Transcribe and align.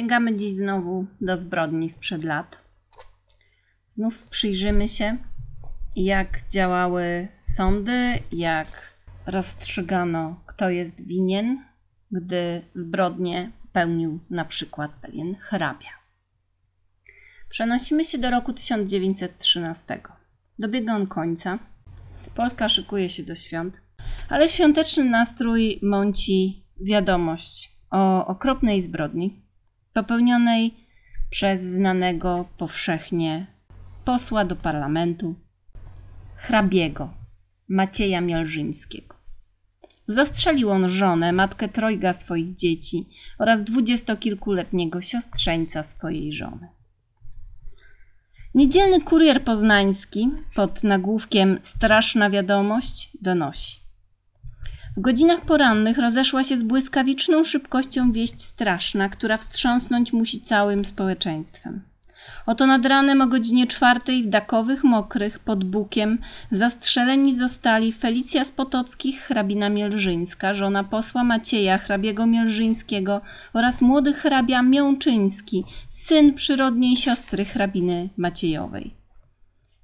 Sięgamy 0.00 0.36
dziś 0.36 0.54
znowu 0.54 1.06
do 1.20 1.36
zbrodni 1.36 1.90
sprzed 1.90 2.24
lat. 2.24 2.64
Znów 3.88 4.28
przyjrzymy 4.28 4.88
się, 4.88 5.16
jak 5.96 6.48
działały 6.48 7.28
sądy, 7.42 8.18
jak 8.32 8.94
rozstrzygano, 9.26 10.42
kto 10.46 10.70
jest 10.70 11.06
winien, 11.06 11.64
gdy 12.10 12.62
zbrodnię 12.74 13.52
pełnił 13.72 14.20
na 14.30 14.44
przykład 14.44 14.92
pewien 14.92 15.34
hrabia. 15.34 15.90
Przenosimy 17.48 18.04
się 18.04 18.18
do 18.18 18.30
roku 18.30 18.52
1913. 18.52 20.00
Dobiega 20.58 20.94
on 20.94 21.06
końca. 21.06 21.58
Polska 22.34 22.68
szykuje 22.68 23.08
się 23.08 23.22
do 23.22 23.34
świąt, 23.34 23.82
ale 24.28 24.48
świąteczny 24.48 25.04
nastrój 25.04 25.80
mąci 25.82 26.66
wiadomość 26.80 27.78
o 27.90 28.26
okropnej 28.26 28.82
zbrodni 28.82 29.49
popełnionej 29.92 30.74
przez 31.30 31.62
znanego 31.62 32.48
powszechnie 32.58 33.46
posła 34.04 34.44
do 34.44 34.56
parlamentu 34.56 35.34
hrabiego 36.36 37.14
Macieja 37.68 38.20
Mielżyńskiego. 38.20 39.16
Zastrzelił 40.06 40.70
on 40.70 40.88
żonę, 40.88 41.32
matkę 41.32 41.68
trojga 41.68 42.12
swoich 42.12 42.54
dzieci 42.54 43.08
oraz 43.38 43.62
dwudziestokilkuletniego 43.62 45.00
siostrzeńca 45.00 45.82
swojej 45.82 46.32
żony. 46.32 46.68
Niedzielny 48.54 49.00
kurier 49.00 49.44
poznański 49.44 50.30
pod 50.54 50.84
nagłówkiem 50.84 51.58
Straszna 51.62 52.30
wiadomość 52.30 53.10
donosi. 53.22 53.79
W 55.00 55.02
godzinach 55.02 55.40
porannych 55.40 55.98
rozeszła 55.98 56.44
się 56.44 56.56
z 56.56 56.62
błyskawiczną 56.62 57.44
szybkością 57.44 58.12
wieść 58.12 58.42
straszna, 58.42 59.08
która 59.08 59.36
wstrząsnąć 59.36 60.12
musi 60.12 60.40
całym 60.40 60.84
społeczeństwem. 60.84 61.82
Oto 62.46 62.66
nad 62.66 62.86
ranem 62.86 63.20
o 63.20 63.26
godzinie 63.26 63.66
czwartej 63.66 64.22
w 64.22 64.28
Dakowych 64.28 64.84
Mokrych 64.84 65.38
pod 65.38 65.64
Bukiem 65.64 66.18
zastrzeleni 66.50 67.34
zostali 67.34 67.92
Felicja 67.92 68.44
z 68.44 68.52
hrabina 69.20 69.68
Mielżyńska, 69.68 70.54
żona 70.54 70.84
posła 70.84 71.24
Macieja, 71.24 71.78
hrabiego 71.78 72.26
Mielżyńskiego 72.26 73.20
oraz 73.52 73.82
młody 73.82 74.12
hrabia 74.12 74.62
Miączyński, 74.62 75.64
syn 75.88 76.34
przyrodniej 76.34 76.96
siostry 76.96 77.44
hrabiny 77.44 78.08
Maciejowej. 78.16 78.94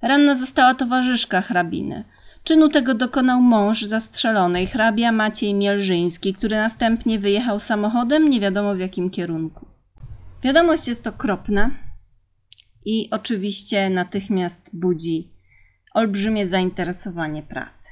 Ranna 0.01 0.35
została 0.35 0.73
towarzyszka 0.73 1.41
hrabiny– 1.41 2.03
Czynu 2.47 2.69
tego 2.69 2.93
dokonał 2.93 3.41
mąż 3.41 3.81
zastrzelonej, 3.81 4.67
hrabia 4.67 5.11
Maciej 5.11 5.53
Mielżyński, 5.53 6.33
który 6.33 6.55
następnie 6.55 7.19
wyjechał 7.19 7.59
samochodem 7.59 8.29
nie 8.29 8.39
wiadomo 8.39 8.75
w 8.75 8.79
jakim 8.79 9.09
kierunku. 9.09 9.65
Wiadomość 10.43 10.87
jest 10.87 11.07
okropna 11.07 11.71
i 12.85 13.09
oczywiście 13.11 13.89
natychmiast 13.89 14.69
budzi 14.73 15.33
olbrzymie 15.93 16.47
zainteresowanie 16.47 17.43
prasy. 17.43 17.89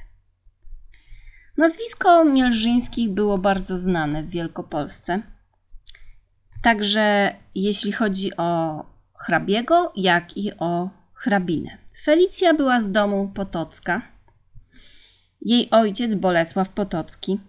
Nazwisko 1.56 2.24
Mielżyńskich 2.24 3.10
było 3.10 3.38
bardzo 3.38 3.76
znane 3.76 4.22
w 4.22 4.30
Wielkopolsce. 4.30 5.22
Także 6.62 7.34
jeśli 7.54 7.92
chodzi 7.92 8.36
o 8.36 8.82
hrabiego, 9.14 9.92
jak 9.96 10.36
i 10.36 10.52
o 10.58 10.90
hrabinę. 11.14 11.78
Felicja 12.04 12.54
była 12.54 12.80
z 12.80 12.90
domu 12.90 13.32
Potocka 13.34 14.15
jej 15.46 15.70
ojciec 15.70 16.14
Bolesław 16.14 16.68
Potocki. 16.68 17.40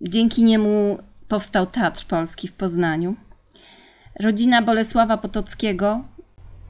Dzięki 0.00 0.44
niemu 0.44 0.98
powstał 1.28 1.66
Teatr 1.66 2.06
Polski 2.06 2.48
w 2.48 2.52
Poznaniu. 2.52 3.16
Rodzina 4.20 4.62
Bolesława 4.62 5.18
Potockiego, 5.18 6.04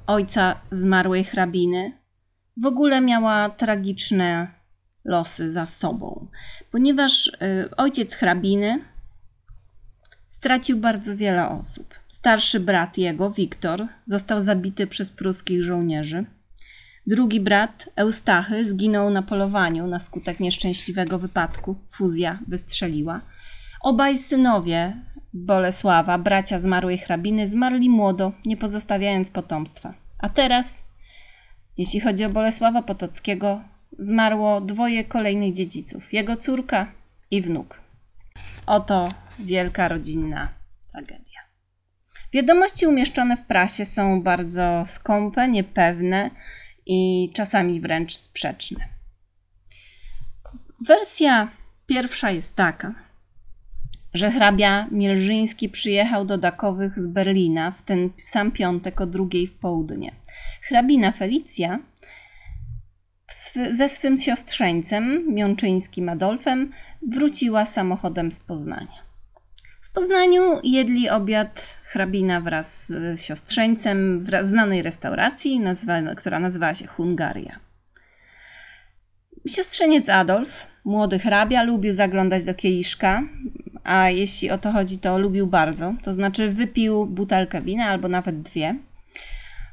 ojca 0.07 0.61
zmarłej 0.71 1.25
hrabiny, 1.25 1.93
w 2.57 2.67
ogóle 2.67 3.01
miała 3.01 3.51
tragiczne 3.51 4.49
losy 5.05 5.51
za 5.51 5.67
sobą, 5.67 6.29
ponieważ 6.71 7.27
y, 7.27 7.77
ojciec 7.77 8.15
hrabiny 8.15 8.85
stracił 10.29 10.79
bardzo 10.79 11.17
wiele 11.17 11.49
osób. 11.49 11.95
Starszy 12.09 12.61
brat 12.61 12.99
jego, 12.99 13.31
Wiktor, 13.31 13.87
został 14.07 14.41
zabity 14.41 14.87
przez 14.87 15.11
pruskich 15.11 15.63
żołnierzy. 15.63 16.25
Drugi 17.07 17.41
brat, 17.41 17.89
Eustachy, 17.97 18.65
zginął 18.65 19.11
na 19.11 19.23
polowaniu 19.23 19.87
na 19.87 19.99
skutek 19.99 20.41
nieszczęśliwego 20.41 21.19
wypadku. 21.19 21.77
Fuzja 21.91 22.39
wystrzeliła. 22.49 23.21
Obaj 23.81 24.19
synowie 24.19 24.97
Bolesława, 25.33 26.19
bracia 26.19 26.61
zmarłej 26.61 26.99
hrabiny, 26.99 27.47
zmarli 27.47 27.91
młodo, 27.91 28.33
nie 28.47 28.57
pozostawiając 28.57 29.31
potomstwa. 29.31 29.95
A 30.19 30.29
teraz, 30.29 30.85
jeśli 31.79 32.01
chodzi 32.01 32.25
o 32.25 32.31
Bolesława 32.31 32.83
Potockiego, 32.83 33.63
zmarło 33.99 34.61
dwoje 34.61 35.05
kolejnych 35.05 35.53
dziedziców: 35.53 36.13
jego 36.13 36.37
córka 36.37 36.93
i 37.31 37.43
wnuk. 37.43 37.81
Oto 38.67 39.09
wielka 39.39 39.89
rodzinna 39.89 40.49
tragedia. 40.93 41.41
Wiadomości 42.33 42.87
umieszczone 42.87 43.37
w 43.37 43.43
prasie 43.43 43.85
są 43.85 44.23
bardzo 44.23 44.83
skąpe, 44.87 45.49
niepewne 45.49 46.31
i 46.87 47.31
czasami 47.35 47.81
wręcz 47.81 48.15
sprzeczne. 48.15 48.89
Wersja 50.87 51.49
pierwsza 51.87 52.31
jest 52.31 52.57
taka, 52.57 52.95
że 54.15 54.31
hrabia 54.31 54.89
Mielżyński 54.91 55.69
przyjechał 55.69 56.25
do 56.25 56.39
Dakowych 56.39 56.99
z 56.99 57.07
Berlina 57.07 57.71
w 57.71 57.83
ten 57.83 58.11
sam 58.25 58.53
piątek 58.53 59.01
o 59.01 59.07
drugiej 59.07 59.47
w 59.47 59.53
południe. 59.53 60.15
Hrabina 60.63 61.13
Felicja 61.13 61.79
ze 63.71 63.89
swym 63.89 64.17
siostrzeńcem, 64.17 65.35
Miączyńskim 65.35 66.09
Adolfem, 66.09 66.73
wróciła 67.09 67.67
samochodem 67.67 68.33
z 68.33 68.41
Poznania. 68.41 69.12
Poznaniu 69.93 70.61
jedli 70.65 71.11
obiad 71.11 71.81
hrabina 71.83 72.41
wraz 72.41 72.87
z 72.87 73.21
siostrzeńcem 73.21 74.25
w 74.25 74.31
znanej 74.43 74.83
restauracji, 74.83 75.61
nazwa, 75.61 76.15
która 76.17 76.41
nazywała 76.41 76.75
się 76.75 76.87
Hungaria. 76.87 77.61
Siostrzeniec 79.47 80.09
Adolf, 80.09 80.67
młody 80.85 81.19
hrabia, 81.19 81.63
lubił 81.63 81.93
zaglądać 81.93 82.45
do 82.45 82.55
kieliszka, 82.55 83.23
a 83.85 84.11
jeśli 84.11 84.51
o 84.51 84.59
to 84.59 84.73
chodzi, 84.73 84.99
to 84.99 85.19
lubił 85.19 85.47
bardzo. 85.47 85.95
To 86.03 86.13
znaczy 86.13 86.49
wypił 86.49 87.07
butelkę 87.07 87.63
wina 87.63 87.85
albo 87.85 88.09
nawet 88.09 88.43
dwie. 88.43 88.79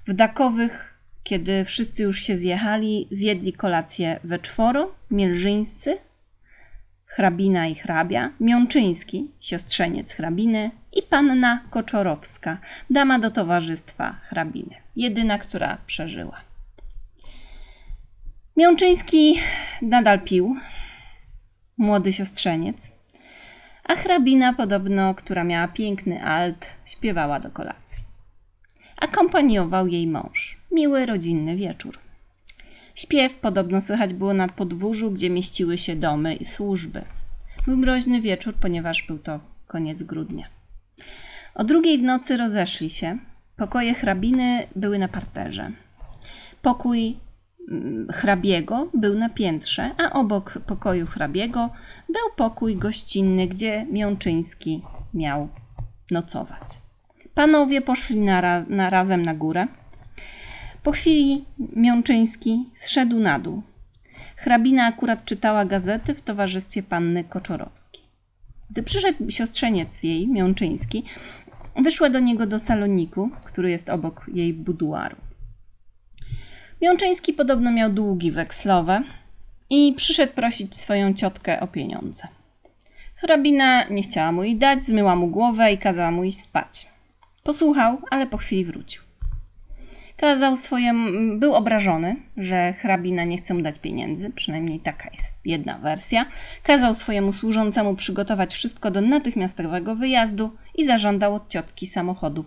W 0.07 0.13
Dakowych, 0.13 0.99
kiedy 1.23 1.65
wszyscy 1.65 2.03
już 2.03 2.21
się 2.21 2.35
zjechali, 2.35 3.07
zjedli 3.11 3.53
kolację 3.53 4.19
we 4.23 4.39
czworo, 4.39 4.95
mielżyńscy, 5.11 5.97
hrabina 7.09 7.67
i 7.67 7.75
hrabia, 7.75 8.31
Miączyński, 8.39 9.31
siostrzeniec 9.39 10.13
hrabiny 10.13 10.71
i 10.93 11.01
panna 11.01 11.63
Koczorowska, 11.69 12.57
dama 12.89 13.19
do 13.19 13.31
towarzystwa 13.31 14.15
hrabiny, 14.23 14.75
jedyna, 14.95 15.37
która 15.37 15.77
przeżyła. 15.85 16.41
Miączyński 18.57 19.39
nadal 19.81 20.19
pił, 20.19 20.55
młody 21.77 22.13
siostrzeniec, 22.13 22.91
a 23.83 23.95
hrabina 23.95 24.53
podobno, 24.53 25.15
która 25.15 25.43
miała 25.43 25.67
piękny 25.67 26.23
alt, 26.23 26.67
śpiewała 26.85 27.39
do 27.39 27.51
kolacji. 27.51 28.03
Akompaniował 29.01 29.87
jej 29.87 30.07
mąż. 30.07 30.57
Miły 30.71 31.05
rodzinny 31.05 31.55
wieczór. 31.55 32.08
Śpiew 32.99 33.35
podobno 33.35 33.81
słychać 33.81 34.13
było 34.13 34.33
nad 34.33 34.51
podwórzu, 34.51 35.11
gdzie 35.11 35.29
mieściły 35.29 35.77
się 35.77 35.95
domy 35.95 36.35
i 36.35 36.45
służby. 36.45 37.01
Był 37.65 37.77
mroźny 37.77 38.21
wieczór, 38.21 38.53
ponieważ 38.53 39.03
był 39.07 39.19
to 39.19 39.39
koniec 39.67 40.03
grudnia. 40.03 40.45
O 41.55 41.63
drugiej 41.63 41.97
w 41.97 42.03
nocy 42.03 42.37
rozeszli 42.37 42.89
się. 42.89 43.17
Pokoje 43.55 43.93
hrabiny 43.93 44.67
były 44.75 44.99
na 44.99 45.07
parterze. 45.07 45.71
Pokój 46.61 47.17
mm, 47.71 48.07
hrabiego 48.11 48.89
był 48.93 49.19
na 49.19 49.29
piętrze, 49.29 49.91
a 49.97 50.19
obok 50.19 50.59
pokoju 50.67 51.05
hrabiego 51.05 51.69
był 52.07 52.35
pokój 52.35 52.75
gościnny, 52.75 53.47
gdzie 53.47 53.85
Miączyński 53.91 54.81
miał 55.13 55.49
nocować. 56.11 56.81
Panowie 57.33 57.81
poszli 57.81 58.19
na, 58.19 58.65
na 58.67 58.89
razem 58.89 59.25
na 59.25 59.33
górę. 59.33 59.67
Po 60.83 60.91
chwili 60.91 61.45
Miączyński 61.75 62.65
zszedł 62.75 63.19
na 63.19 63.39
dół. 63.39 63.61
Hrabina 64.35 64.85
akurat 64.85 65.25
czytała 65.25 65.65
gazety 65.65 66.15
w 66.15 66.21
towarzystwie 66.21 66.83
panny 66.83 67.23
Koczorowskiej. 67.23 68.03
Gdy 68.69 68.83
przyszedł 68.83 69.31
siostrzeniec 69.31 70.03
jej, 70.03 70.27
Miączyński, 70.27 71.03
wyszła 71.75 72.09
do 72.09 72.19
niego 72.19 72.45
do 72.45 72.59
saloniku, 72.59 73.29
który 73.45 73.71
jest 73.71 73.89
obok 73.89 74.25
jej 74.33 74.53
buduaru. 74.53 75.17
Miączyński 76.81 77.33
podobno 77.33 77.71
miał 77.71 77.89
długi 77.89 78.31
wekslowe 78.31 79.03
i 79.69 79.93
przyszedł 79.97 80.33
prosić 80.33 80.75
swoją 80.75 81.13
ciotkę 81.13 81.59
o 81.59 81.67
pieniądze. 81.67 82.27
Hrabina 83.15 83.83
nie 83.83 84.03
chciała 84.03 84.31
mu 84.31 84.43
jej 84.43 84.55
dać, 84.55 84.83
zmyła 84.83 85.15
mu 85.15 85.27
głowę 85.27 85.73
i 85.73 85.77
kazała 85.77 86.11
mu 86.11 86.23
iść 86.23 86.39
spać. 86.39 86.87
Posłuchał, 87.43 87.97
ale 88.11 88.27
po 88.27 88.37
chwili 88.37 88.65
wrócił. 88.65 89.08
Kazał 90.19 90.55
swoim, 90.55 91.39
był 91.39 91.53
obrażony, 91.53 92.15
że 92.37 92.73
hrabina 92.73 93.23
nie 93.23 93.37
chce 93.37 93.53
mu 93.53 93.61
dać 93.61 93.79
pieniędzy, 93.79 94.29
przynajmniej 94.29 94.79
taka 94.79 95.09
jest 95.15 95.37
jedna 95.45 95.77
wersja. 95.77 96.25
Kazał 96.63 96.93
swojemu 96.93 97.33
służącemu 97.33 97.95
przygotować 97.95 98.53
wszystko 98.53 98.91
do 98.91 99.01
natychmiastowego 99.01 99.95
wyjazdu 99.95 100.51
i 100.75 100.85
zażądał 100.85 101.35
od 101.35 101.49
ciotki 101.49 101.87
samochodu. 101.87 102.45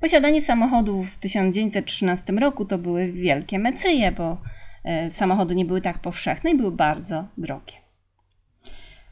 Posiadanie 0.00 0.40
samochodu 0.40 1.02
w 1.02 1.16
1913 1.16 2.32
roku 2.32 2.64
to 2.64 2.78
były 2.78 3.12
wielkie 3.12 3.58
mecyje, 3.58 4.12
bo 4.12 4.40
e, 4.84 5.10
samochody 5.10 5.54
nie 5.54 5.64
były 5.64 5.80
tak 5.80 5.98
powszechne 5.98 6.50
i 6.50 6.56
były 6.56 6.72
bardzo 6.72 7.24
drogie. 7.38 7.74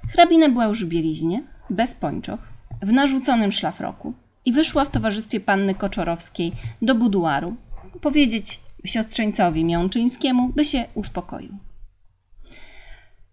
Hrabina 0.08 0.48
była 0.48 0.64
już 0.64 0.84
w 0.84 0.88
bieliźnie, 0.88 1.42
bez 1.70 1.94
pończoch, 1.94 2.40
w 2.82 2.92
narzuconym 2.92 3.52
szlafroku 3.52 4.14
i 4.44 4.52
wyszła 4.52 4.84
w 4.84 4.90
towarzystwie 4.90 5.40
panny 5.40 5.74
Koczorowskiej 5.74 6.52
do 6.82 6.94
buduaru 6.94 7.56
powiedzieć 8.00 8.60
siostrzeńcowi 8.84 9.64
Miączyńskiemu, 9.64 10.48
by 10.48 10.64
się 10.64 10.84
uspokoił. 10.94 11.58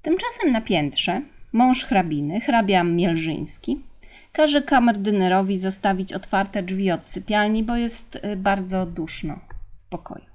Tymczasem 0.01 0.51
na 0.51 0.61
piętrze 0.61 1.21
mąż 1.53 1.85
hrabiny, 1.85 2.41
hrabia 2.41 2.83
Mielżyński, 2.83 3.83
każe 4.31 4.61
kamerdynerowi 4.61 5.57
zostawić 5.57 6.13
otwarte 6.13 6.63
drzwi 6.63 6.91
od 6.91 7.07
sypialni, 7.07 7.63
bo 7.63 7.75
jest 7.75 8.15
y, 8.15 8.35
bardzo 8.35 8.85
duszno 8.85 9.39
w 9.77 9.85
pokoju. 9.85 10.25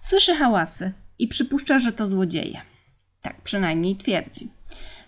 Słyszy 0.00 0.34
hałasy 0.34 0.92
i 1.18 1.28
przypuszcza, 1.28 1.78
że 1.78 1.92
to 1.92 2.06
złodzieje. 2.06 2.60
Tak 3.22 3.42
przynajmniej 3.42 3.96
twierdzi. 3.96 4.50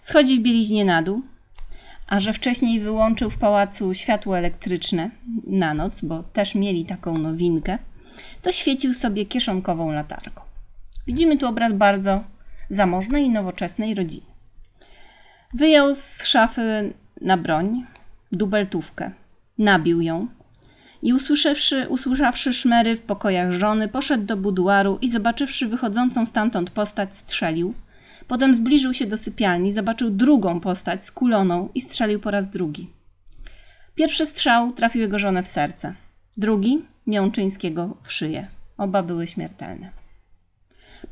Schodzi 0.00 0.38
w 0.38 0.42
bieliźnie 0.42 0.84
na 0.84 1.02
dół, 1.02 1.22
a 2.10 2.20
że 2.20 2.32
wcześniej 2.32 2.80
wyłączył 2.80 3.30
w 3.30 3.38
pałacu 3.38 3.94
światło 3.94 4.38
elektryczne 4.38 5.10
na 5.46 5.74
noc, 5.74 6.04
bo 6.04 6.22
też 6.22 6.54
mieli 6.54 6.84
taką 6.84 7.18
nowinkę, 7.18 7.78
to 8.42 8.52
świecił 8.52 8.94
sobie 8.94 9.26
kieszonkową 9.26 9.92
latarką. 9.92 10.40
Widzimy 11.06 11.38
tu 11.38 11.46
obraz 11.46 11.72
bardzo 11.72 12.24
zamożnej 12.70 13.24
i 13.24 13.30
nowoczesnej 13.30 13.94
rodziny. 13.94 14.26
Wyjął 15.54 15.94
z 15.94 16.24
szafy 16.24 16.92
na 17.20 17.36
broń 17.36 17.86
dubeltówkę, 18.32 19.10
nabił 19.58 20.00
ją 20.00 20.28
i 21.02 21.12
usłyszawszy, 21.12 21.88
usłyszawszy 21.88 22.52
szmery 22.52 22.96
w 22.96 23.02
pokojach 23.02 23.52
żony, 23.52 23.88
poszedł 23.88 24.24
do 24.24 24.36
buduaru 24.36 24.98
i 25.00 25.08
zobaczywszy 25.08 25.68
wychodzącą 25.68 26.26
stamtąd 26.26 26.70
postać, 26.70 27.16
strzelił– 27.16 27.74
Potem 28.30 28.54
zbliżył 28.54 28.94
się 28.94 29.06
do 29.06 29.18
sypialni, 29.18 29.72
zobaczył 29.72 30.10
drugą 30.10 30.60
postać 30.60 31.04
skuloną 31.04 31.68
i 31.74 31.80
strzelił 31.80 32.20
po 32.20 32.30
raz 32.30 32.50
drugi. 32.50 32.90
Pierwszy 33.94 34.26
strzał 34.26 34.72
trafił 34.72 35.00
jego 35.00 35.18
żonę 35.18 35.42
w 35.42 35.46
serce, 35.46 35.94
drugi 36.36 36.82
Miączyńskiego 37.06 37.96
w 38.02 38.12
szyję. 38.12 38.46
Oba 38.78 39.02
były 39.02 39.26
śmiertelne. 39.26 39.90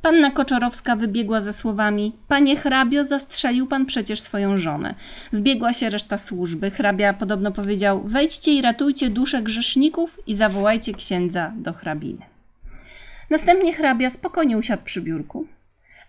Panna 0.03 0.31
Koczorowska 0.31 0.97
wybiegła 0.97 1.41
ze 1.41 1.53
słowami: 1.53 2.13
Panie 2.29 2.57
hrabio, 2.57 3.05
zastrzelił 3.05 3.67
pan 3.67 3.87
przecież 3.87 4.21
swoją 4.21 4.59
żonę. 4.59 4.95
Zbiegła 5.33 5.73
się 5.73 5.91
reszta 5.91 6.19
służby. 6.19 6.71
Hrabia 6.71 7.13
podobno 7.13 7.53
powiedział: 7.53 8.03
Wejdźcie 8.05 8.53
i 8.53 8.63
ratujcie 8.63 9.11
dusze 9.11 9.43
grzeszników 9.43 10.21
i 10.27 10.35
zawołajcie 10.35 10.95
księdza 10.95 11.53
do 11.57 11.73
hrabiny. 11.73 12.23
Następnie 13.31 13.75
hrabia 13.75 14.11
spokojnie 14.11 14.59
usiadł 14.59 14.83
przy 14.85 15.01
biurku, 15.01 15.47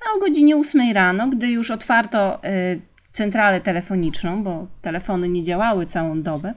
a 0.06 0.16
o 0.16 0.20
godzinie 0.20 0.58
8 0.58 0.92
rano, 0.94 1.28
gdy 1.28 1.48
już 1.48 1.72
otwarto 1.72 2.44
y, 2.44 2.82
centralę 3.12 3.62
telefoniczną, 3.62 4.44
bo 4.44 4.68
telefony 4.82 5.30
nie 5.30 5.44
działały 5.44 5.86
całą 5.86 6.22
dobę, 6.22 6.54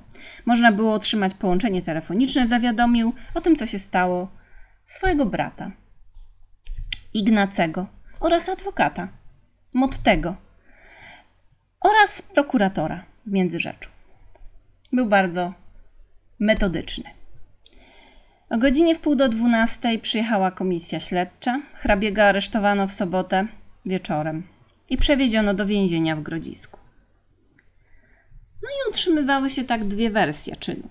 można 0.47 0.73
było 0.73 0.95
otrzymać 0.95 1.35
połączenie 1.35 1.83
telefoniczne, 1.83 2.47
zawiadomił 2.47 3.13
o 3.35 3.41
tym, 3.41 3.57
co 3.57 3.67
się 3.67 3.79
stało 3.79 4.29
swojego 4.85 5.27
brata, 5.27 5.71
Ignacego 7.15 7.87
oraz 8.21 8.49
adwokata, 8.49 9.09
Mottego 9.75 10.37
oraz 11.81 12.23
prokuratora 12.23 13.05
w 13.27 13.33
Międzyrzeczu. 13.33 13.91
Był 14.93 15.07
bardzo 15.07 15.55
metodyczny. 16.41 17.22
O 18.53 18.59
godzinie 18.59 18.95
w 18.95 19.01
pół 19.01 19.15
do 19.15 19.29
dwunastej 19.29 19.99
przyjechała 19.99 20.51
komisja 20.51 21.01
śledcza. 21.01 21.63
Hrabiego 21.75 22.25
aresztowano 22.25 22.89
w 22.89 22.93
sobotę 22.93 23.47
wieczorem 23.87 24.43
i 24.91 24.97
przewieziono 24.97 25.55
do 25.55 25.67
więzienia 25.67 26.17
w 26.17 26.23
Grodzisku. 26.23 26.81
No 28.63 28.69
i 28.69 28.91
utrzymywały 28.91 29.51
się 29.51 29.65
tak 29.65 29.85
dwie 29.85 30.11
wersje 30.11 30.57
czynu. 30.57 30.89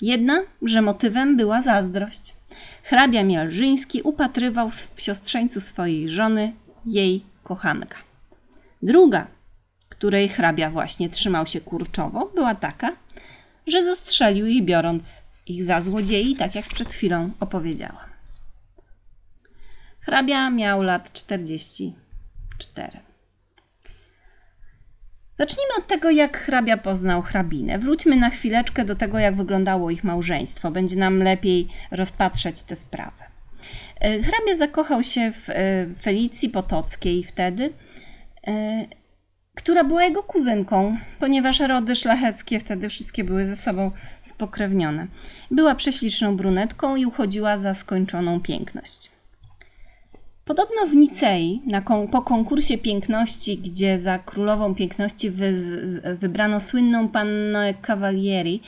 Jedna, 0.00 0.42
że 0.62 0.82
motywem 0.82 1.36
była 1.36 1.62
zazdrość. 1.62 2.34
Hrabia 2.82 3.24
Mielżyński 3.24 4.02
upatrywał 4.02 4.70
w 4.70 4.92
siostrzeńcu 4.96 5.60
swojej 5.60 6.08
żony 6.08 6.52
jej 6.86 7.22
kochanka. 7.42 7.96
Druga, 8.82 9.26
której 9.88 10.28
hrabia 10.28 10.70
właśnie 10.70 11.10
trzymał 11.10 11.46
się 11.46 11.60
kurczowo, 11.60 12.30
była 12.34 12.54
taka, 12.54 12.96
że 13.66 13.86
zastrzelił 13.86 14.46
jej 14.46 14.62
biorąc 14.62 15.22
ich 15.46 15.64
za 15.64 15.82
złodziei, 15.82 16.36
tak 16.36 16.54
jak 16.54 16.66
przed 16.66 16.92
chwilą 16.92 17.30
opowiedziałam. 17.40 18.14
Hrabia 20.00 20.50
miał 20.50 20.82
lat 20.82 21.12
44. 21.12 23.00
Zacznijmy 25.34 25.72
od 25.78 25.86
tego, 25.86 26.10
jak 26.10 26.38
hrabia 26.38 26.76
poznał 26.76 27.22
hrabinę. 27.22 27.78
Wróćmy 27.78 28.16
na 28.16 28.30
chwileczkę 28.30 28.84
do 28.84 28.94
tego, 28.94 29.18
jak 29.18 29.36
wyglądało 29.36 29.90
ich 29.90 30.04
małżeństwo. 30.04 30.70
Będzie 30.70 30.96
nam 30.96 31.22
lepiej 31.22 31.68
rozpatrzeć 31.90 32.62
tę 32.62 32.76
sprawę. 32.76 33.24
E, 34.00 34.22
hrabia 34.22 34.56
zakochał 34.56 35.02
się 35.02 35.32
w 35.32 35.50
e, 35.50 35.54
Felicji 36.02 36.48
Potockiej 36.48 37.24
wtedy 37.24 37.72
e, 38.46 38.86
która 39.64 39.84
była 39.84 40.04
jego 40.04 40.22
kuzynką, 40.22 40.96
ponieważ 41.18 41.60
rody 41.60 41.96
szlacheckie 41.96 42.60
wtedy 42.60 42.88
wszystkie 42.88 43.24
były 43.24 43.46
ze 43.46 43.56
sobą 43.56 43.90
spokrewnione. 44.22 45.06
Była 45.50 45.74
prześliczną 45.74 46.36
brunetką 46.36 46.96
i 46.96 47.06
uchodziła 47.06 47.56
za 47.58 47.74
skończoną 47.74 48.40
piękność. 48.40 49.10
Podobno 50.44 50.86
w 50.86 50.94
Nicei, 50.94 51.62
kon 51.84 52.08
po 52.08 52.22
konkursie 52.22 52.78
piękności, 52.78 53.58
gdzie 53.58 53.98
za 53.98 54.18
królową 54.18 54.74
piękności 54.74 55.30
wy 55.30 55.54
wybrano 56.18 56.60
słynną 56.60 57.08
pannę 57.08 57.74
Cavalieri, 57.82 58.60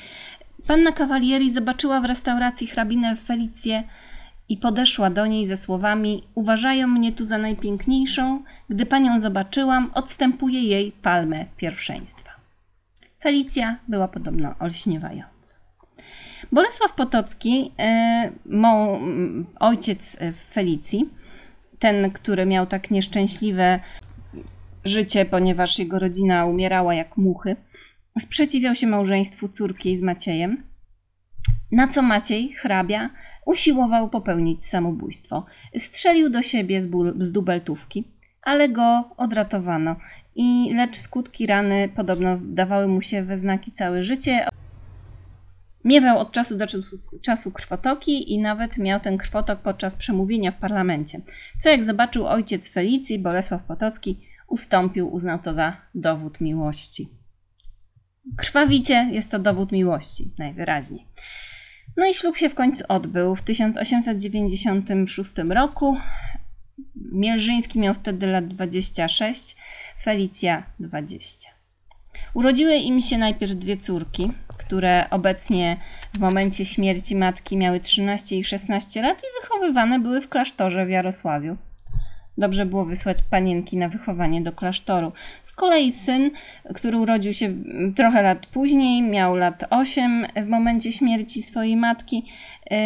panna 0.67 0.93
Cavalieri 0.93 1.51
zobaczyła 1.51 2.01
w 2.01 2.05
restauracji 2.05 2.67
hrabinę 2.67 3.17
Felicję 3.17 3.85
i 4.49 4.57
podeszła 4.57 5.11
do 5.11 5.27
niej 5.27 5.45
ze 5.45 5.57
słowami: 5.57 6.23
Uważają 6.35 6.87
mnie 6.87 7.13
tu 7.13 7.25
za 7.25 7.39
najpiękniejszą, 7.39 8.43
gdy 8.69 8.87
panią 8.87 9.21
zobaczyłam, 9.21 9.91
odstępuję 9.95 10.63
jej 10.63 10.93
palmę 10.93 11.45
pierwszeństwa. 11.57 12.31
Felicja 13.21 13.79
była 13.89 14.09
podobno 14.09 14.55
olśniewająca. 14.59 15.57
Bolesław 16.53 16.93
Potocki, 16.93 17.73
e, 17.79 18.31
mą, 18.47 19.01
ojciec 19.61 20.19
Felicji, 20.51 21.11
ten, 21.79 22.11
który 22.11 22.47
miał 22.47 22.67
tak 22.67 22.91
nieszczęśliwe 22.91 23.81
życie, 24.85 25.25
ponieważ 25.25 25.79
jego 25.79 25.99
rodzina 25.99 26.47
umierała 26.47 26.95
jak 26.95 27.17
muchy, 27.17 27.57
sprzeciwiał 28.19 28.75
się 28.75 28.87
małżeństwu 28.87 29.49
córki 29.49 29.97
z 29.97 30.03
Maciejem 30.03 30.76
na 31.73 31.89
co 31.89 32.03
Maciej, 32.03 32.53
hrabia, 32.53 33.11
usiłował 33.47 34.11
popełnić 34.11 34.65
samobójstwo. 34.65 35.45
Strzelił 35.79 36.31
do 36.31 36.43
siebie 36.43 36.81
z, 36.81 36.89
z 37.21 37.33
dubeltówki, 37.33 38.05
ale 38.43 38.69
go 38.69 39.11
odratowano. 39.17 39.97
I 40.35 40.75
lecz 40.75 40.97
skutki 40.97 41.47
rany 41.47 41.89
podobno 41.89 42.39
dawały 42.43 42.89
mu 42.89 43.03
się 43.03 43.23
we 43.23 43.39
znaki 43.39 43.73
całe 43.73 44.03
życie. 44.03 44.47
Miewał 45.85 46.19
od 46.19 46.33
czasu 46.33 46.57
do 46.57 46.67
czasu 47.23 47.51
krwotoki 47.51 48.33
i 48.33 48.39
nawet 48.39 48.79
miał 48.79 49.01
ten 49.01 49.19
krwotok 49.19 49.61
podczas 49.61 49.95
przemówienia 49.95 50.53
w 50.53 50.57
parlamencie. 50.57 51.21
Co 51.59 51.69
jak 51.69 51.85
zobaczył 51.85 52.27
ojciec 52.27 52.73
Felicji, 52.73 53.19
Bolesław 53.19 53.63
Potocki, 53.63 54.27
ustąpił, 54.49 55.13
uznał 55.13 55.39
to 55.39 55.55
za 55.55 55.77
dowód 55.95 56.41
miłości. 56.41 57.09
Krwawicie 58.37 59.09
jest 59.13 59.31
to 59.31 59.39
dowód 59.39 59.73
miłości, 59.73 60.35
najwyraźniej. 60.39 61.07
No 61.97 62.07
i 62.07 62.15
ślub 62.15 62.37
się 62.37 62.49
w 62.49 62.55
końcu 62.55 62.85
odbył 62.89 63.37
w 63.37 63.43
1896 63.43 65.35
roku. 65.49 65.97
Mielżyński 67.13 67.79
miał 67.79 67.95
wtedy 67.95 68.27
lat 68.27 68.49
26, 68.49 69.57
Felicja 70.03 70.67
20. 70.81 71.51
Urodziły 72.35 72.77
im 72.77 73.01
się 73.01 73.19
najpierw 73.19 73.55
dwie 73.55 73.77
córki, 73.77 74.33
które 74.59 75.11
obecnie 75.11 75.77
w 76.15 76.19
momencie 76.19 76.65
śmierci 76.65 77.17
matki 77.17 77.57
miały 77.57 77.81
13 77.81 78.37
i 78.37 78.45
16 78.45 79.03
lat 79.03 79.19
i 79.19 79.43
wychowywane 79.43 79.99
były 79.99 80.21
w 80.21 80.29
klasztorze 80.29 80.87
w 80.87 80.91
Jarosławiu. 80.91 81.57
Dobrze 82.39 82.67
było 82.67 82.85
wysłać 82.85 83.23
panienki 83.31 83.77
na 83.77 83.89
wychowanie 83.89 84.41
do 84.41 84.53
klasztoru. 84.53 85.13
Z 85.43 85.53
kolei 85.53 85.93
syn, 85.93 86.31
który 86.75 86.99
urodził 86.99 87.33
się 87.33 87.55
trochę 87.97 88.23
lat 88.23 88.47
później, 88.47 89.03
miał 89.03 89.37
lat 89.37 89.65
8 89.71 90.27
w 90.37 90.49
momencie 90.49 90.93
śmierci 90.93 91.43
swojej 91.43 91.77
matki, 91.77 92.25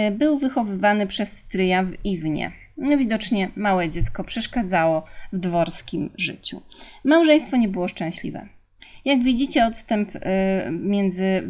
y, 0.09 0.11
był 0.11 0.39
wychowywany 0.39 1.07
przez 1.07 1.39
stryja 1.39 1.83
w 1.83 2.05
Iwnie. 2.05 2.53
Widocznie 2.99 3.51
małe 3.57 3.89
dziecko 3.89 4.25
przeszkadzało 4.25 5.05
w 5.33 5.39
dworskim 5.39 6.11
życiu. 6.17 6.63
Małżeństwo 7.05 7.57
nie 7.57 7.69
było 7.69 7.89
szczęśliwe. 7.89 8.60
Jak 9.05 9.23
widzicie, 9.23 9.67
odstęp 9.67 10.15
y, 10.15 10.21
między 10.71 11.49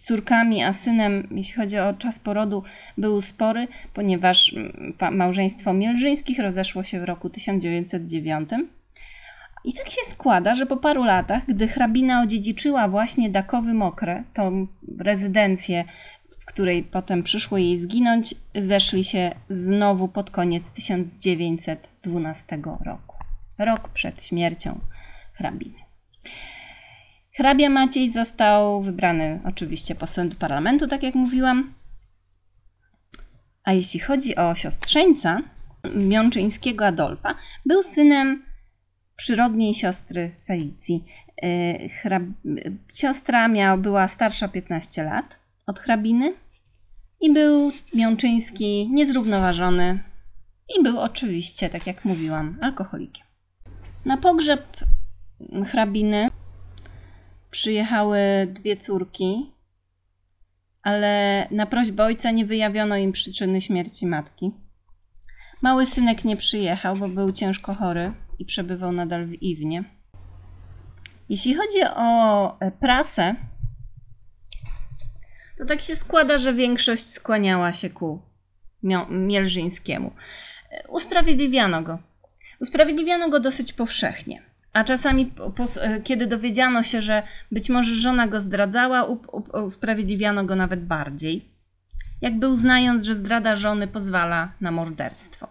córkami 0.00 0.62
a 0.62 0.72
synem, 0.72 1.28
jeśli 1.30 1.54
chodzi 1.54 1.78
o 1.78 1.94
czas 1.94 2.18
porodu, 2.18 2.62
był 2.98 3.20
spory, 3.20 3.68
ponieważ 3.94 4.54
mm, 4.54 5.16
małżeństwo 5.16 5.72
Mielżyńskich 5.72 6.38
rozeszło 6.38 6.82
się 6.82 7.00
w 7.00 7.04
roku 7.04 7.30
1909. 7.30 8.50
I 9.64 9.72
tak 9.74 9.90
się 9.90 10.00
składa, 10.04 10.54
że 10.54 10.66
po 10.66 10.76
paru 10.76 11.04
latach, 11.04 11.46
gdy 11.46 11.68
hrabina 11.68 12.22
odziedziczyła 12.22 12.88
właśnie 12.88 13.30
Dakowy 13.30 13.74
Mokre, 13.74 14.24
tą 14.34 14.66
rezydencję, 14.98 15.84
w 16.40 16.44
której 16.44 16.82
potem 16.82 17.22
przyszło 17.22 17.58
jej 17.58 17.76
zginąć, 17.76 18.34
zeszli 18.54 19.04
się 19.04 19.30
znowu 19.48 20.08
pod 20.08 20.30
koniec 20.30 20.72
1912 20.72 22.58
roku. 22.84 23.16
Rok 23.58 23.88
przed 23.88 24.24
śmiercią 24.24 24.80
hrabiny. 25.32 25.78
Hrabia 27.36 27.70
Maciej 27.70 28.08
został 28.08 28.82
wybrany 28.82 29.40
oczywiście 29.44 29.94
posłem 29.94 30.28
do 30.28 30.36
parlamentu, 30.36 30.86
tak 30.88 31.02
jak 31.02 31.14
mówiłam. 31.14 31.74
A 33.64 33.72
jeśli 33.72 34.00
chodzi 34.00 34.36
o 34.36 34.54
siostrzeńca 34.54 35.42
Miączyńskiego 35.94 36.86
Adolfa, 36.86 37.34
był 37.66 37.82
synem 37.82 38.44
przyrodniej 39.16 39.74
siostry 39.74 40.30
Felicji. 40.44 41.04
Y, 41.44 41.88
hrab... 41.88 42.22
Siostra 42.94 43.48
miała, 43.48 43.76
była 43.76 44.08
starsza 44.08 44.48
15 44.48 45.04
lat 45.04 45.40
od 45.66 45.80
hrabiny 45.80 46.34
i 47.20 47.32
był 47.32 47.72
Miączyński 47.94 48.88
niezrównoważony 48.90 50.02
i 50.78 50.82
był 50.82 51.00
oczywiście, 51.00 51.70
tak 51.70 51.86
jak 51.86 52.04
mówiłam, 52.04 52.58
alkoholikiem. 52.62 53.26
Na 54.04 54.16
pogrzeb 54.16 54.76
hrabiny 55.66 56.28
przyjechały 57.52 58.18
dwie 58.50 58.76
córki, 58.76 59.52
ale 60.82 61.46
na 61.50 61.66
prośbę 61.66 62.04
ojca 62.04 62.30
nie 62.30 62.46
wyjawiono 62.46 62.96
im 62.96 63.12
przyczyny 63.12 63.60
śmierci 63.60 64.06
matki. 64.06 64.50
Mały 65.62 65.86
synek 65.86 66.24
nie 66.24 66.36
przyjechał, 66.36 66.96
bo 66.96 67.08
był 67.08 67.32
ciężko 67.32 67.74
chory 67.74 68.12
i 68.38 68.44
przebywał 68.44 68.92
nadal 68.92 69.26
w 69.26 69.42
Iwnie. 69.42 69.84
Jeśli 71.28 71.54
chodzi 71.54 71.78
o 71.96 72.60
e, 72.60 72.70
prasę, 72.70 73.34
to 75.58 75.64
tak 75.64 75.80
się 75.80 75.94
składa, 75.94 76.38
że 76.38 76.52
większość 76.54 77.10
skłaniała 77.10 77.72
się 77.72 77.90
ku 77.90 78.22
Mielżyńskiemu. 79.08 80.12
E, 80.70 80.88
usprawiedliwiano 80.88 81.82
go. 81.82 81.98
Usprawiedliwiano 82.60 83.30
go 83.30 83.40
dosyć 83.40 83.72
powszechnie. 83.72 84.51
A 84.72 84.84
czasami, 84.84 85.32
e, 85.80 86.00
kiedy 86.00 86.26
dowiedziano 86.26 86.82
się, 86.82 87.02
że 87.02 87.22
być 87.52 87.68
może 87.68 87.94
żona 87.94 88.26
go 88.26 88.40
zdradzała, 88.40 89.06
usprawiedliwiano 89.64 90.44
go 90.44 90.56
nawet 90.56 90.84
bardziej, 90.86 91.48
jakby 92.20 92.48
uznając, 92.48 93.04
że 93.04 93.14
zdrada 93.14 93.56
żony 93.56 93.86
pozwala 93.86 94.52
na 94.60 94.70
morderstwo. 94.70 95.48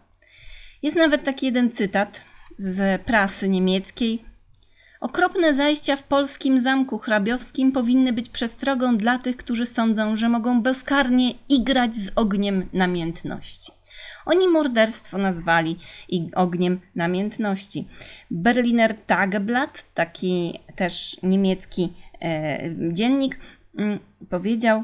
Jest 0.81 0.97
nawet 0.97 1.23
taki 1.23 1.45
jeden 1.45 1.71
cytat 1.71 2.25
z 2.57 3.01
prasy 3.01 3.49
niemieckiej. 3.49 4.25
Okropne 5.01 5.53
zajścia 5.53 5.95
w 5.95 6.03
polskim 6.03 6.59
zamku 6.59 6.97
hrabiowskim 6.97 7.71
powinny 7.71 8.13
być 8.13 8.29
przestrogą 8.29 8.97
dla 8.97 9.17
tych, 9.17 9.37
którzy 9.37 9.65
sądzą, 9.65 10.15
że 10.15 10.29
mogą 10.29 10.61
bezkarnie 10.61 11.31
igrać 11.49 11.95
z 11.95 12.11
ogniem 12.15 12.69
namiętności. 12.73 13.71
Oni 14.25 14.47
morderstwo 14.47 15.17
nazwali 15.17 15.77
i 16.09 16.29
ogniem 16.35 16.79
namiętności. 16.95 17.87
Berliner 18.31 18.95
Tageblatt, 19.05 19.93
taki 19.93 20.59
też 20.75 21.17
niemiecki 21.23 21.93
e, 22.21 22.59
dziennik, 22.91 23.39
mm, 23.77 23.99
powiedział, 24.29 24.83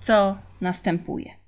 co 0.00 0.38
następuje. 0.60 1.43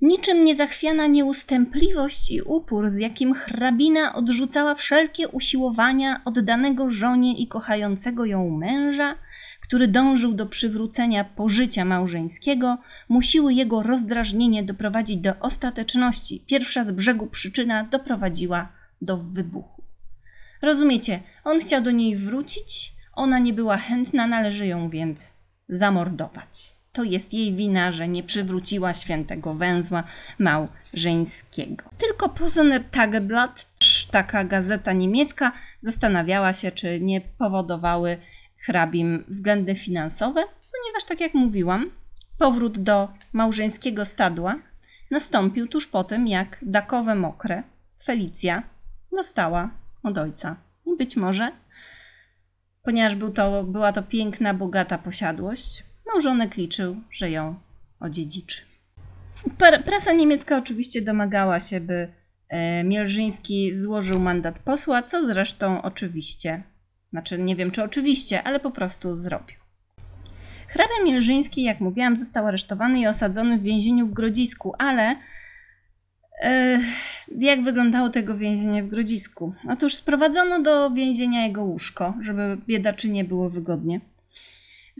Niczym 0.00 0.44
niezachwiana 0.44 1.06
nieustępliwość 1.06 2.30
i 2.30 2.42
upór, 2.42 2.90
z 2.90 2.98
jakim 2.98 3.34
hrabina 3.34 4.14
odrzucała 4.14 4.74
wszelkie 4.74 5.28
usiłowania 5.28 6.20
oddanego 6.24 6.90
żonie 6.90 7.38
i 7.38 7.46
kochającego 7.46 8.24
ją 8.24 8.50
męża, 8.50 9.14
który 9.60 9.88
dążył 9.88 10.34
do 10.34 10.46
przywrócenia 10.46 11.24
pożycia 11.24 11.84
małżeńskiego, 11.84 12.78
musiły 13.08 13.54
jego 13.54 13.82
rozdrażnienie 13.82 14.62
doprowadzić 14.62 15.16
do 15.16 15.32
ostateczności. 15.40 16.44
Pierwsza 16.46 16.84
z 16.84 16.92
brzegu 16.92 17.26
przyczyna 17.26 17.84
doprowadziła 17.84 18.72
do 19.02 19.16
wybuchu. 19.16 19.82
Rozumiecie, 20.62 21.22
on 21.44 21.60
chciał 21.60 21.82
do 21.82 21.90
niej 21.90 22.16
wrócić, 22.16 22.92
ona 23.12 23.38
nie 23.38 23.52
była 23.52 23.76
chętna, 23.76 24.26
należy 24.26 24.66
ją 24.66 24.90
więc 24.90 25.32
zamordować. 25.68 26.75
To 26.96 27.04
jest 27.04 27.32
jej 27.32 27.54
wina, 27.54 27.92
że 27.92 28.08
nie 28.08 28.22
przywróciła 28.22 28.94
świętego 28.94 29.54
węzła 29.54 30.04
małżeńskiego. 30.38 31.84
Tylko 31.98 32.28
Posener 32.28 32.84
Tageblatt, 32.84 33.66
taka 34.10 34.44
gazeta 34.44 34.92
niemiecka, 34.92 35.52
zastanawiała 35.80 36.52
się, 36.52 36.70
czy 36.70 37.00
nie 37.00 37.20
powodowały 37.20 38.16
hrabim 38.56 39.24
względy 39.28 39.74
finansowe, 39.74 40.44
ponieważ, 40.72 41.04
tak 41.08 41.20
jak 41.20 41.34
mówiłam, 41.34 41.90
powrót 42.38 42.78
do 42.78 43.08
małżeńskiego 43.32 44.04
stadła 44.04 44.56
nastąpił 45.10 45.68
tuż 45.68 45.86
po 45.86 46.04
tym, 46.04 46.26
jak 46.26 46.58
dakowe 46.62 47.14
mokre 47.14 47.62
Felicja 48.04 48.62
dostała 49.16 49.70
od 50.02 50.18
ojca. 50.18 50.56
I 50.86 50.96
być 50.96 51.16
może, 51.16 51.52
ponieważ 52.82 53.16
był 53.16 53.30
to, 53.30 53.64
była 53.64 53.92
to 53.92 54.02
piękna, 54.02 54.54
bogata 54.54 54.98
posiadłość, 54.98 55.86
małżonek 56.16 56.56
liczył, 56.56 56.96
że 57.10 57.30
ją 57.30 57.54
odziedziczy. 58.00 58.62
Prasa 59.84 60.12
niemiecka 60.12 60.58
oczywiście 60.58 61.02
domagała 61.02 61.60
się, 61.60 61.80
by 61.80 62.12
e, 62.48 62.84
Mielżyński 62.84 63.74
złożył 63.74 64.20
mandat 64.20 64.58
posła, 64.58 65.02
co 65.02 65.24
zresztą 65.26 65.82
oczywiście 65.82 66.62
znaczy, 67.10 67.38
nie 67.38 67.56
wiem 67.56 67.70
czy 67.70 67.82
oczywiście, 67.82 68.42
ale 68.42 68.60
po 68.60 68.70
prostu 68.70 69.16
zrobił. 69.16 69.56
Hrabia 70.68 71.04
Mielżyński, 71.04 71.62
jak 71.62 71.80
mówiłam, 71.80 72.16
został 72.16 72.46
aresztowany 72.46 73.00
i 73.00 73.06
osadzony 73.06 73.58
w 73.58 73.62
więzieniu 73.62 74.06
w 74.06 74.12
Grodzisku, 74.12 74.72
ale 74.78 75.16
e, 76.42 76.80
jak 77.38 77.62
wyglądało 77.62 78.08
tego 78.08 78.34
więzienie 78.34 78.82
w 78.82 78.88
Grodzisku? 78.88 79.54
Otóż 79.70 79.94
sprowadzono 79.94 80.62
do 80.62 80.90
więzienia 80.90 81.46
jego 81.46 81.64
łóżko, 81.64 82.14
żeby 82.20 82.58
biedaczynie 82.66 83.24
było 83.24 83.50
wygodnie. 83.50 84.00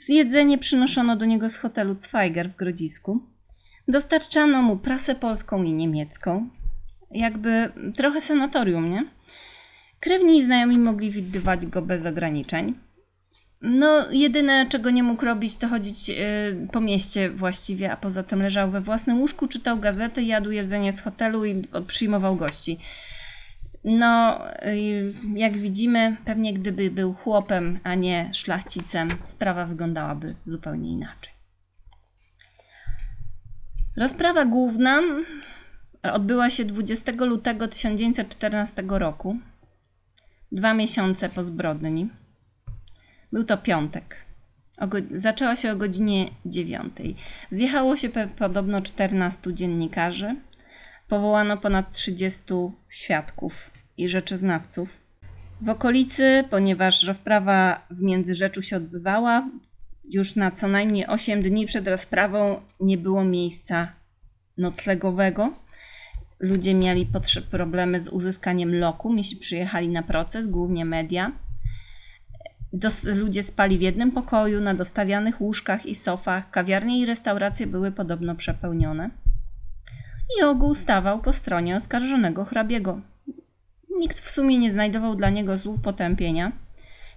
Jedzenie 0.09 0.59
przynoszono 0.59 1.17
do 1.17 1.25
niego 1.25 1.49
z 1.49 1.57
hotelu 1.57 1.95
Zweiger 1.99 2.51
w 2.51 2.57
Grodzisku. 2.57 3.21
Dostarczano 3.89 4.63
mu 4.63 4.77
prasę 4.77 5.15
polską 5.15 5.63
i 5.63 5.73
niemiecką. 5.73 6.49
Jakby 7.11 7.73
trochę 7.97 8.21
sanatorium, 8.21 8.91
nie? 8.91 9.11
Krewni 10.01 10.39
i 10.39 10.43
znajomi 10.43 10.79
mogli 10.79 11.11
widywać 11.11 11.67
go 11.67 11.83
bez 11.83 12.07
ograniczeń. 12.07 12.75
No, 13.63 14.11
jedyne 14.11 14.67
czego 14.69 14.91
nie 14.91 15.03
mógł 15.03 15.25
robić, 15.25 15.57
to 15.57 15.69
chodzić 15.69 16.09
yy, 16.09 16.17
po 16.73 16.81
mieście 16.81 17.31
właściwie, 17.31 17.93
a 17.93 17.97
poza 17.97 18.23
tym 18.23 18.43
leżał 18.43 18.71
we 18.71 18.81
własnym 18.81 19.21
łóżku, 19.21 19.49
czytał 19.49 19.79
gazety, 19.79 20.23
jadł 20.23 20.51
jedzenie 20.51 20.93
z 20.93 21.01
hotelu 21.01 21.45
i 21.45 21.63
przyjmował 21.87 22.37
gości. 22.37 22.79
No, 23.89 24.41
yy, 24.63 25.13
jak 25.35 25.53
widzimy, 25.53 26.17
pewnie 26.25 26.55
gdyby 26.55 26.91
był 26.91 27.15
chłopem, 27.15 27.79
a 27.83 27.95
nie 27.95 28.31
szlachcicem, 28.33 29.09
sprawa 29.25 29.67
wyglądałaby 29.67 30.35
zupełnie 30.47 30.93
inaczej. 30.93 31.33
Rozprawa 33.97 34.45
główna 34.45 35.03
odbyła 36.03 36.51
się 36.51 36.65
20 36.65 37.13
lutego 37.25 37.69
1914 37.69 38.83
roku 38.89 39.37
dwa 40.53 40.75
miesiące 40.75 41.29
po 41.29 41.45
zbrodni. 41.45 42.09
Był 43.33 43.45
to 43.45 43.57
piątek. 43.57 44.17
Zaczęła 45.11 45.57
się 45.57 45.73
o 45.73 45.77
godzinie 45.77 46.31
dziewiątej. 46.47 47.17
Zjechało 47.51 47.97
się 47.97 48.09
podobno 48.39 48.83
14 48.83 49.55
dziennikarzy. 49.55 50.37
Powołano 51.09 51.57
ponad 51.57 51.93
30 51.93 52.45
świadków 52.89 53.76
i 53.99 54.09
rzeczoznawców. 54.09 54.89
W 55.61 55.69
okolicy, 55.69 56.45
ponieważ 56.51 57.03
rozprawa 57.03 57.87
w 57.91 58.03
Międzyrzeczu 58.03 58.63
się 58.63 58.77
odbywała, 58.77 59.49
już 60.09 60.37
na 60.37 60.51
co 60.51 60.69
najmniej 60.69 61.07
8 61.07 61.43
dni 61.43 61.67
przed 61.67 61.89
rozprawą 61.89 62.61
nie 62.81 62.99
było 62.99 63.25
miejsca 63.25 63.93
noclegowego. 64.59 65.53
ludzie 66.41 66.75
mieli 66.75 67.09
problemy 67.51 68.01
z 68.01 68.09
uzyskaniem 68.09 68.75
lokum, 68.75 69.19
jeśli 69.19 69.37
przyjechali 69.37 69.89
na 69.89 70.03
proces, 70.03 70.51
głównie 70.51 70.85
media. 70.85 71.33
Dos- 72.73 73.05
ludzie 73.05 73.43
spali 73.43 73.79
w 73.79 73.81
jednym 73.81 74.13
pokoju, 74.13 74.61
na 74.61 74.75
dostawianych 74.75 75.41
łóżkach 75.41 75.87
i 75.87 75.95
sofach. 75.95 76.51
Kawiarnie 76.51 76.99
i 76.99 77.07
restauracje 77.07 77.67
były 77.67 77.93
podobno 77.93 78.35
przepełnione. 78.35 79.11
I 80.41 80.45
ogół 80.45 80.75
stawał 80.75 81.23
po 81.23 81.33
stronie 81.33 81.77
oskarżonego 81.77 82.45
hrabiego. 82.45 83.01
Nikt 83.99 84.19
w 84.21 84.31
sumie 84.31 84.59
nie 84.59 84.71
znajdował 84.71 85.15
dla 85.15 85.31
niego 85.31 85.59
słów 85.59 85.81
potępienia. 85.81 86.53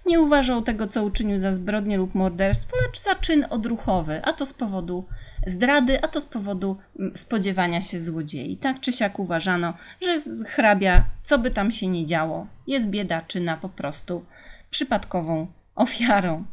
Nie 0.06 0.20
uważał 0.20 0.62
tego, 0.62 0.86
co 0.86 1.04
uczynił 1.04 1.38
za 1.38 1.52
zbrodnię 1.52 1.96
lub 1.96 2.14
morderstwo, 2.14 2.76
lecz 2.86 3.00
za 3.02 3.14
czyn 3.14 3.46
odruchowy, 3.50 4.24
a 4.24 4.32
to 4.32 4.46
z 4.46 4.52
powodu 4.52 5.06
zdrady, 5.46 6.02
a 6.02 6.08
to 6.08 6.20
z 6.20 6.26
powodu 6.26 6.76
mm, 6.98 7.16
spodziewania 7.16 7.80
się 7.80 8.00
złodziei. 8.00 8.56
Tak 8.56 8.80
czy 8.80 8.92
siak 8.92 9.18
uważano, 9.18 9.74
że 10.02 10.20
hrabia, 10.46 11.04
co 11.22 11.38
by 11.38 11.50
tam 11.50 11.70
się 11.72 11.86
nie 11.86 12.06
działo, 12.06 12.46
jest 12.66 12.90
biedaczyna 12.90 13.56
po 13.56 13.68
prostu 13.68 14.24
przypadkową 14.70 15.46
ofiarą. 15.74 16.44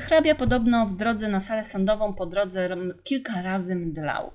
Hrabia 0.00 0.34
podobno 0.34 0.86
w 0.86 0.96
drodze 0.96 1.28
na 1.28 1.40
salę 1.40 1.64
sądową 1.64 2.14
po 2.14 2.26
drodze 2.26 2.68
rom- 2.68 2.94
kilka 3.04 3.42
razy 3.42 3.74
mdlał. 3.74 4.30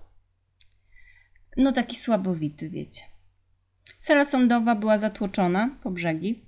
No 1.58 1.72
taki 1.72 1.96
słabowity, 1.96 2.70
wiecie. 2.70 3.02
Sala 4.08 4.26
sądowa 4.26 4.76
była 4.76 4.98
zatłoczona 4.98 5.70
po 5.84 5.92
brzegi. 5.92 6.46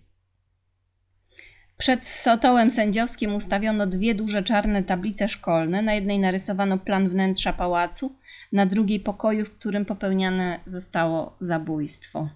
Przed 1.77 2.05
stołem 2.05 2.71
sędziowskim 2.71 3.35
ustawiono 3.35 3.87
dwie 3.87 4.15
duże 4.15 4.43
czarne 4.43 4.83
tablice 4.83 5.29
szkolne. 5.29 5.81
Na 5.81 5.93
jednej 5.93 6.19
narysowano 6.19 6.77
plan 6.77 7.09
wnętrza 7.09 7.53
pałacu, 7.53 8.15
na 8.51 8.65
drugiej 8.65 8.99
pokoju, 8.99 9.45
w 9.45 9.51
którym 9.51 9.85
popełniane 9.85 10.59
zostało 10.65 11.37
zabójstwo. 11.39 12.29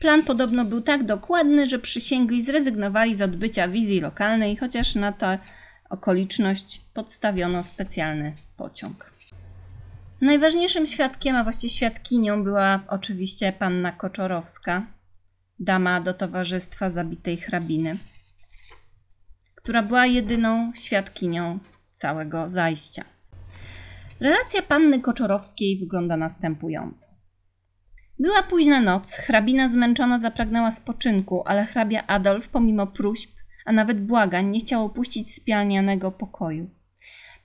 Plan 0.00 0.22
podobno 0.22 0.64
był 0.64 0.80
tak 0.80 1.04
dokładny, 1.04 1.68
że 1.68 1.78
przysięgli 1.78 2.42
zrezygnowali 2.42 3.14
z 3.14 3.22
odbycia 3.22 3.68
wizji 3.68 4.00
lokalnej, 4.00 4.56
chociaż 4.56 4.94
na 4.94 5.12
tę 5.12 5.38
okoliczność 5.90 6.80
podstawiono 6.94 7.62
specjalny 7.62 8.32
pociąg. 8.56 9.17
Najważniejszym 10.20 10.86
świadkiem, 10.86 11.36
a 11.36 11.44
właściwie 11.44 11.70
świadkinią 11.70 12.44
była 12.44 12.84
oczywiście 12.88 13.52
panna 13.52 13.92
Koczorowska, 13.92 14.86
dama 15.58 16.00
do 16.00 16.14
towarzystwa 16.14 16.90
zabitej 16.90 17.36
hrabiny, 17.36 17.96
która 19.54 19.82
była 19.82 20.06
jedyną 20.06 20.72
świadkinią 20.74 21.58
całego 21.94 22.50
zajścia. 22.50 23.04
Relacja 24.20 24.62
panny 24.62 25.00
Koczorowskiej 25.00 25.78
wygląda 25.78 26.16
następująco. 26.16 27.06
Była 28.18 28.42
późna 28.42 28.80
noc, 28.80 29.12
hrabina 29.12 29.68
zmęczona 29.68 30.18
zapragnęła 30.18 30.70
spoczynku, 30.70 31.42
ale 31.46 31.64
hrabia 31.64 32.06
Adolf, 32.06 32.48
pomimo 32.48 32.86
próśb, 32.86 33.30
a 33.66 33.72
nawet 33.72 34.06
błagań, 34.06 34.46
nie 34.46 34.60
chciał 34.60 34.84
opuścić 34.84 35.34
spialnianego 35.34 36.12
pokoju. 36.12 36.77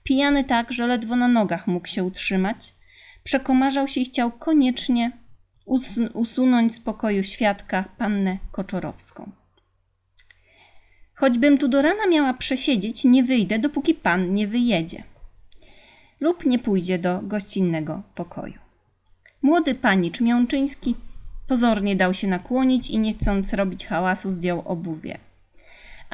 Pijany 0.04 0.44
tak, 0.44 0.72
że 0.72 0.86
ledwo 0.86 1.16
na 1.16 1.28
nogach 1.28 1.66
mógł 1.66 1.88
się 1.88 2.04
utrzymać, 2.04 2.74
przekomarzał 3.22 3.88
się 3.88 4.00
i 4.00 4.04
chciał 4.04 4.32
koniecznie 4.32 5.12
us- 5.64 5.98
usunąć 6.14 6.74
z 6.74 6.80
pokoju 6.80 7.24
świadka 7.24 7.84
pannę 7.98 8.38
Koczorowską. 8.52 9.30
Choćbym 11.14 11.58
tu 11.58 11.68
do 11.68 11.82
rana 11.82 12.06
miała 12.10 12.34
przesiedzieć, 12.34 13.04
nie 13.04 13.24
wyjdę, 13.24 13.58
dopóki 13.58 13.94
pan 13.94 14.34
nie 14.34 14.46
wyjedzie. 14.46 15.04
Lub 16.20 16.46
nie 16.46 16.58
pójdzie 16.58 16.98
do 16.98 17.20
gościnnego 17.22 18.02
pokoju. 18.14 18.58
Młody 19.42 19.74
panicz 19.74 20.20
Miączyński 20.20 20.94
pozornie 21.48 21.96
dał 21.96 22.14
się 22.14 22.28
nakłonić 22.28 22.90
i 22.90 22.98
nie 22.98 23.12
chcąc 23.12 23.52
robić 23.52 23.86
hałasu 23.86 24.32
zdjął 24.32 24.62
obuwie. 24.68 25.18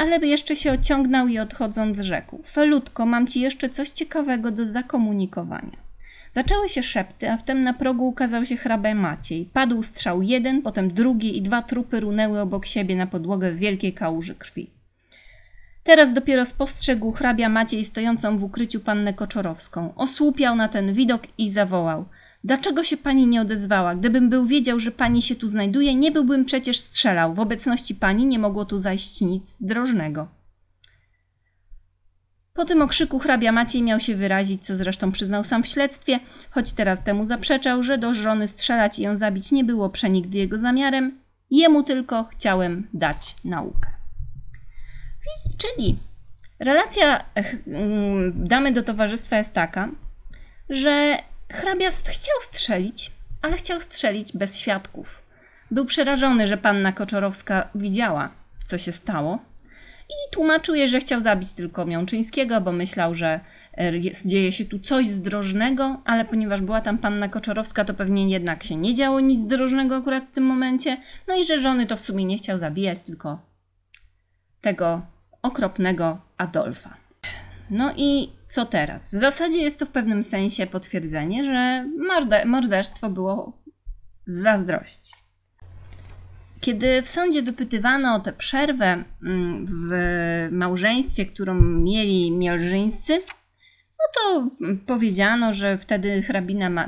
Ale 0.00 0.26
jeszcze 0.26 0.56
się 0.56 0.72
ociągnął 0.72 1.28
i 1.28 1.38
odchodząc 1.38 1.98
rzekł: 1.98 2.42
Felutko, 2.46 3.06
mam 3.06 3.26
ci 3.26 3.40
jeszcze 3.40 3.68
coś 3.68 3.88
ciekawego 3.88 4.50
do 4.50 4.66
zakomunikowania. 4.66 5.76
Zaczęły 6.32 6.68
się 6.68 6.82
szepty, 6.82 7.30
a 7.30 7.36
wtem 7.36 7.64
na 7.64 7.72
progu 7.72 8.08
ukazał 8.08 8.44
się 8.44 8.56
hrabia 8.56 8.94
Maciej. 8.94 9.50
Padł 9.52 9.82
strzał 9.82 10.22
jeden, 10.22 10.62
potem 10.62 10.94
drugi 10.94 11.38
i 11.38 11.42
dwa 11.42 11.62
trupy 11.62 12.00
runęły 12.00 12.40
obok 12.40 12.66
siebie 12.66 12.96
na 12.96 13.06
podłogę 13.06 13.52
w 13.52 13.58
wielkiej 13.58 13.92
kałuży 13.92 14.34
krwi. 14.34 14.70
Teraz 15.82 16.14
dopiero 16.14 16.44
spostrzegł 16.44 17.12
hrabia 17.12 17.48
Maciej 17.48 17.84
stojącą 17.84 18.38
w 18.38 18.44
ukryciu 18.44 18.80
pannę 18.80 19.14
Koczorowską. 19.14 19.94
Osłupiał 19.94 20.56
na 20.56 20.68
ten 20.68 20.92
widok 20.92 21.22
i 21.38 21.50
zawołał. 21.50 22.04
Dlaczego 22.44 22.84
się 22.84 22.96
pani 22.96 23.26
nie 23.26 23.40
odezwała? 23.40 23.94
Gdybym 23.94 24.30
był 24.30 24.46
wiedział, 24.46 24.80
że 24.80 24.92
pani 24.92 25.22
się 25.22 25.34
tu 25.36 25.48
znajduje, 25.48 25.94
nie 25.94 26.12
byłbym 26.12 26.44
przecież 26.44 26.78
strzelał. 26.78 27.34
W 27.34 27.40
obecności 27.40 27.94
pani 27.94 28.26
nie 28.26 28.38
mogło 28.38 28.64
tu 28.64 28.78
zajść 28.78 29.20
nic 29.20 29.58
zdrożnego. 29.58 30.28
Po 32.54 32.64
tym 32.64 32.82
okrzyku 32.82 33.18
hrabia 33.18 33.52
Maciej 33.52 33.82
miał 33.82 34.00
się 34.00 34.16
wyrazić, 34.16 34.66
co 34.66 34.76
zresztą 34.76 35.12
przyznał 35.12 35.44
sam 35.44 35.62
w 35.62 35.66
śledztwie, 35.66 36.20
choć 36.50 36.72
teraz 36.72 37.04
temu 37.04 37.26
zaprzeczał, 37.26 37.82
że 37.82 37.98
do 37.98 38.14
żony 38.14 38.48
strzelać 38.48 38.98
i 38.98 39.02
ją 39.02 39.16
zabić 39.16 39.52
nie 39.52 39.64
było 39.64 39.90
przenigdy 39.90 40.38
jego 40.38 40.58
zamiarem. 40.58 41.20
Jemu 41.50 41.82
tylko 41.82 42.24
chciałem 42.24 42.88
dać 42.94 43.36
naukę. 43.44 43.90
Więc, 45.26 45.56
czyli 45.56 45.98
relacja 46.58 47.24
mm, 47.66 48.48
damy 48.48 48.72
do 48.72 48.82
towarzystwa 48.82 49.38
jest 49.38 49.52
taka, 49.52 49.88
że 50.68 51.18
hrabia 51.50 51.88
st- 51.90 52.08
chciał 52.08 52.36
strzelić, 52.42 53.10
ale 53.42 53.56
chciał 53.56 53.80
strzelić 53.80 54.32
bez 54.32 54.58
świadków. 54.58 55.22
Był 55.70 55.84
przerażony, 55.84 56.46
że 56.46 56.56
panna 56.56 56.92
Koczorowska 56.92 57.68
widziała, 57.74 58.30
co 58.64 58.78
się 58.78 58.92
stało 58.92 59.38
i 60.10 60.30
tłumaczył 60.32 60.74
jej, 60.74 60.88
że 60.88 61.00
chciał 61.00 61.20
zabić 61.20 61.52
tylko 61.52 61.84
Miączyńskiego, 61.84 62.60
bo 62.60 62.72
myślał, 62.72 63.14
że 63.14 63.40
e, 63.78 63.92
dzieje 64.24 64.52
się 64.52 64.64
tu 64.64 64.78
coś 64.78 65.06
zdrożnego, 65.06 66.00
ale 66.04 66.24
ponieważ 66.24 66.60
była 66.60 66.80
tam 66.80 66.98
panna 66.98 67.28
Koczorowska, 67.28 67.84
to 67.84 67.94
pewnie 67.94 68.28
jednak 68.28 68.64
się 68.64 68.76
nie 68.76 68.94
działo 68.94 69.20
nic 69.20 69.42
zdrożnego 69.42 69.96
akurat 69.96 70.24
w 70.24 70.34
tym 70.34 70.44
momencie. 70.44 70.96
No 71.28 71.36
i 71.36 71.44
że 71.44 71.60
żony 71.60 71.86
to 71.86 71.96
w 71.96 72.00
sumie 72.00 72.24
nie 72.24 72.38
chciał 72.38 72.58
zabijać, 72.58 73.02
tylko 73.02 73.38
tego 74.60 75.02
okropnego 75.42 76.20
Adolfa. 76.36 76.99
No 77.70 77.94
i 77.96 78.32
co 78.48 78.64
teraz? 78.66 79.08
W 79.08 79.20
zasadzie 79.20 79.58
jest 79.58 79.78
to 79.78 79.86
w 79.86 79.90
pewnym 79.90 80.22
sensie 80.22 80.66
potwierdzenie, 80.66 81.44
że 81.44 81.86
morde- 82.10 82.46
morderstwo 82.46 83.10
było 83.10 83.62
z 84.26 84.34
zazdrości. 84.42 85.12
Kiedy 86.60 87.02
w 87.02 87.08
sądzie 87.08 87.42
wypytywano 87.42 88.14
o 88.14 88.20
tę 88.20 88.32
przerwę 88.32 89.04
mm, 89.26 89.66
w 89.68 89.92
małżeństwie, 90.52 91.26
którą 91.26 91.54
mieli 91.60 92.32
Mielżyńscy, 92.32 93.20
no 93.98 94.04
to 94.14 94.50
powiedziano, 94.86 95.52
że 95.52 95.78
wtedy 95.78 96.22
hrabina 96.22 96.70
Ma- 96.70 96.86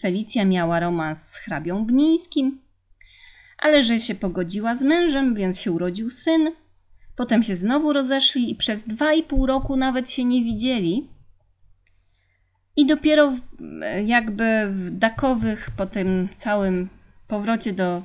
Felicja 0.00 0.44
miała 0.44 0.80
romans 0.80 1.28
z 1.28 1.36
hrabią 1.36 1.86
Bnińskim, 1.86 2.60
ale 3.58 3.82
że 3.82 4.00
się 4.00 4.14
pogodziła 4.14 4.74
z 4.74 4.82
mężem, 4.84 5.34
więc 5.34 5.60
się 5.60 5.72
urodził 5.72 6.10
syn. 6.10 6.50
Potem 7.16 7.42
się 7.42 7.54
znowu 7.54 7.92
rozeszli 7.92 8.50
i 8.50 8.54
przez 8.54 8.84
dwa 8.84 9.12
i 9.12 9.22
pół 9.22 9.46
roku 9.46 9.76
nawet 9.76 10.10
się 10.10 10.24
nie 10.24 10.44
widzieli. 10.44 11.08
I 12.76 12.86
dopiero 12.86 13.32
jakby 14.04 14.66
w 14.70 14.90
Dakowych, 14.90 15.70
po 15.76 15.86
tym 15.86 16.28
całym 16.36 16.88
powrocie 17.28 17.72
do 17.72 18.02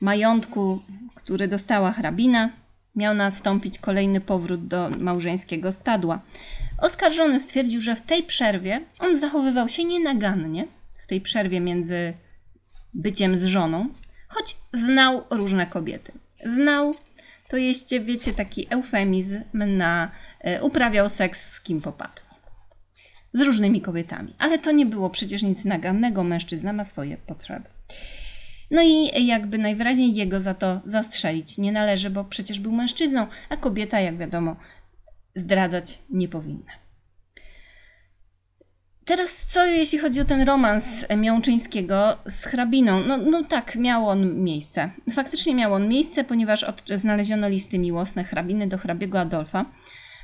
majątku, 0.00 0.82
który 1.14 1.48
dostała 1.48 1.92
hrabina, 1.92 2.50
miał 2.94 3.14
nastąpić 3.14 3.78
kolejny 3.78 4.20
powrót 4.20 4.66
do 4.66 4.90
małżeńskiego 4.90 5.72
stadła. 5.72 6.20
Oskarżony 6.78 7.40
stwierdził, 7.40 7.80
że 7.80 7.96
w 7.96 8.02
tej 8.02 8.22
przerwie 8.22 8.80
on 8.98 9.18
zachowywał 9.18 9.68
się 9.68 9.84
nienagannie, 9.84 10.66
w 11.02 11.06
tej 11.06 11.20
przerwie 11.20 11.60
między 11.60 12.14
byciem 12.94 13.38
z 13.38 13.44
żoną, 13.44 13.88
choć 14.28 14.56
znał 14.72 15.22
różne 15.30 15.66
kobiety. 15.66 16.12
Znał, 16.44 16.94
to 17.48 17.56
jest, 17.56 17.94
wiecie, 17.98 18.32
taki 18.32 18.66
eufemizm 18.70 19.42
na 19.52 20.10
e, 20.40 20.62
uprawiał 20.62 21.08
seks 21.08 21.52
z 21.52 21.60
kim 21.60 21.80
popadł. 21.80 22.20
Z 23.32 23.40
różnymi 23.40 23.80
kobietami. 23.80 24.34
Ale 24.38 24.58
to 24.58 24.72
nie 24.72 24.86
było 24.86 25.10
przecież 25.10 25.42
nic 25.42 25.64
nagannego, 25.64 26.24
mężczyzna 26.24 26.72
ma 26.72 26.84
swoje 26.84 27.16
potrzeby. 27.16 27.68
No 28.70 28.82
i 28.82 29.26
jakby 29.26 29.58
najwyraźniej 29.58 30.14
jego 30.14 30.40
za 30.40 30.54
to 30.54 30.80
zastrzelić 30.84 31.58
nie 31.58 31.72
należy, 31.72 32.10
bo 32.10 32.24
przecież 32.24 32.60
był 32.60 32.72
mężczyzną, 32.72 33.26
a 33.48 33.56
kobieta, 33.56 34.00
jak 34.00 34.18
wiadomo, 34.18 34.56
zdradzać 35.34 36.02
nie 36.10 36.28
powinna. 36.28 36.87
Teraz 39.08 39.46
co 39.46 39.66
jeśli 39.66 39.98
chodzi 39.98 40.20
o 40.20 40.24
ten 40.24 40.42
romans 40.42 41.06
Miączyńskiego 41.16 42.18
z 42.26 42.44
hrabiną? 42.44 43.00
No, 43.00 43.16
no 43.16 43.44
tak, 43.44 43.76
miał 43.76 44.08
on 44.08 44.42
miejsce. 44.42 44.90
Faktycznie 45.12 45.54
miał 45.54 45.74
on 45.74 45.88
miejsce, 45.88 46.24
ponieważ 46.24 46.64
od, 46.64 46.82
znaleziono 46.96 47.48
listy 47.48 47.78
miłosne 47.78 48.24
hrabiny 48.24 48.66
do 48.66 48.78
hrabiego 48.78 49.20
Adolfa. 49.20 49.64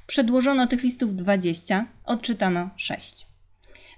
Przedłożono 0.06 0.66
tych 0.66 0.82
listów 0.82 1.14
20, 1.14 1.86
odczytano 2.04 2.70
6. 2.76 3.26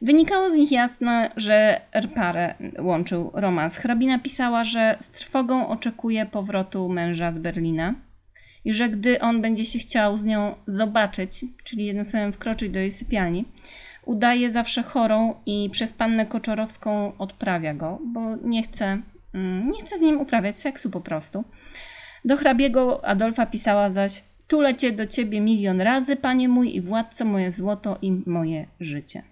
Wynikało 0.02 0.50
z 0.50 0.54
nich 0.54 0.72
jasno, 0.72 1.10
że 1.36 1.80
parę 2.14 2.54
łączył 2.78 3.30
romans. 3.34 3.76
Hrabina 3.76 4.18
pisała, 4.18 4.64
że 4.64 4.96
z 5.00 5.10
trwogą 5.10 5.68
oczekuje 5.68 6.26
powrotu 6.26 6.88
męża 6.88 7.32
z 7.32 7.38
Berlina 7.38 7.94
i 8.64 8.74
że 8.74 8.88
gdy 8.88 9.20
on 9.20 9.42
będzie 9.42 9.64
się 9.64 9.78
chciał 9.78 10.18
z 10.18 10.24
nią 10.24 10.54
zobaczyć, 10.66 11.44
czyli 11.64 11.84
jednym 11.84 12.04
słowem 12.04 12.32
wkroczyć 12.32 12.72
do 12.72 12.78
jej 12.78 12.92
sypialni, 12.92 13.44
udaje 14.06 14.50
zawsze 14.50 14.82
chorą 14.82 15.34
i 15.46 15.70
przez 15.70 15.92
pannę 15.92 16.26
Koczorowską 16.26 17.12
odprawia 17.18 17.74
go, 17.74 17.98
bo 18.04 18.36
nie 18.36 18.62
chce, 18.62 19.02
mm, 19.34 19.70
nie 19.70 19.80
chce 19.80 19.98
z 19.98 20.00
nim 20.00 20.20
uprawiać 20.20 20.58
seksu 20.58 20.90
po 20.90 21.00
prostu. 21.00 21.44
Do 22.24 22.36
hrabiego 22.36 23.04
Adolfa 23.04 23.46
pisała 23.46 23.90
zaś 23.90 24.24
Tulę 24.46 24.74
cię 24.74 24.92
do 24.92 25.06
ciebie 25.06 25.40
milion 25.40 25.80
razy, 25.80 26.16
panie 26.16 26.48
mój 26.48 26.76
i 26.76 26.80
władco, 26.80 27.24
moje 27.24 27.50
złoto 27.50 27.98
i 28.02 28.12
moje 28.26 28.66
życie. 28.80 29.22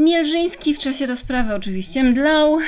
Mielżyński 0.00 0.74
w 0.74 0.78
czasie 0.78 1.06
rozprawy 1.06 1.54
oczywiście 1.54 2.04
mdlał, 2.04 2.58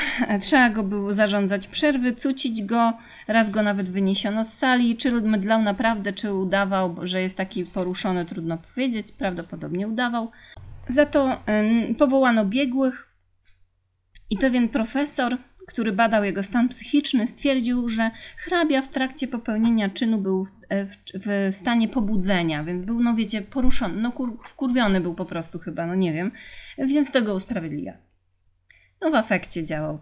trzeba 0.41 0.71
go 0.71 0.83
było 0.83 1.13
zarządzać 1.13 1.67
przerwy, 1.67 2.15
cucić 2.15 2.63
go, 2.63 2.93
raz 3.29 3.51
go 3.51 3.63
nawet 3.63 3.91
wyniesiono 3.91 4.45
z 4.45 4.53
sali. 4.53 4.97
Czy 4.97 5.13
mdlał 5.13 5.63
naprawdę, 5.63 6.13
czy 6.13 6.33
udawał, 6.33 6.97
że 7.03 7.23
jest 7.23 7.37
taki 7.37 7.65
poruszony, 7.65 8.25
trudno 8.25 8.59
powiedzieć, 8.59 9.13
prawdopodobnie 9.13 9.89
udawał. 9.89 10.31
Za 10.89 11.07
to 11.07 11.43
powołano 11.99 12.45
biegłych 12.45 13.09
i 14.31 14.39
pewien 14.39 14.69
profesor, 14.69 15.37
który 15.67 15.93
badał 15.93 16.25
jego 16.25 16.43
stan 16.43 16.69
psychiczny, 16.69 17.27
stwierdził, 17.27 17.89
że 17.89 18.11
hrabia 18.37 18.83
w 18.83 18.89
trakcie 18.89 19.29
popełnienia 19.29 19.89
czynu 19.89 20.19
był 20.19 20.45
w, 20.45 20.51
w, 20.51 20.89
w 21.15 21.55
stanie 21.55 21.89
pobudzenia, 21.89 22.65
więc 22.65 22.85
był, 22.85 23.03
no 23.03 23.15
wiecie, 23.15 23.43
poruszony, 23.43 24.03
no 24.03 24.13
kur, 24.13 24.39
wkurwiony 24.45 25.01
był 25.01 25.15
po 25.15 25.25
prostu 25.25 25.59
chyba, 25.59 25.87
no 25.87 25.95
nie 25.95 26.13
wiem, 26.13 26.33
więc 26.79 27.13
to 27.13 27.23
go 27.23 27.35
usprawiedliwia. 27.35 27.97
No 29.01 29.11
w 29.11 29.15
efekcie 29.15 29.65
działał. 29.65 30.01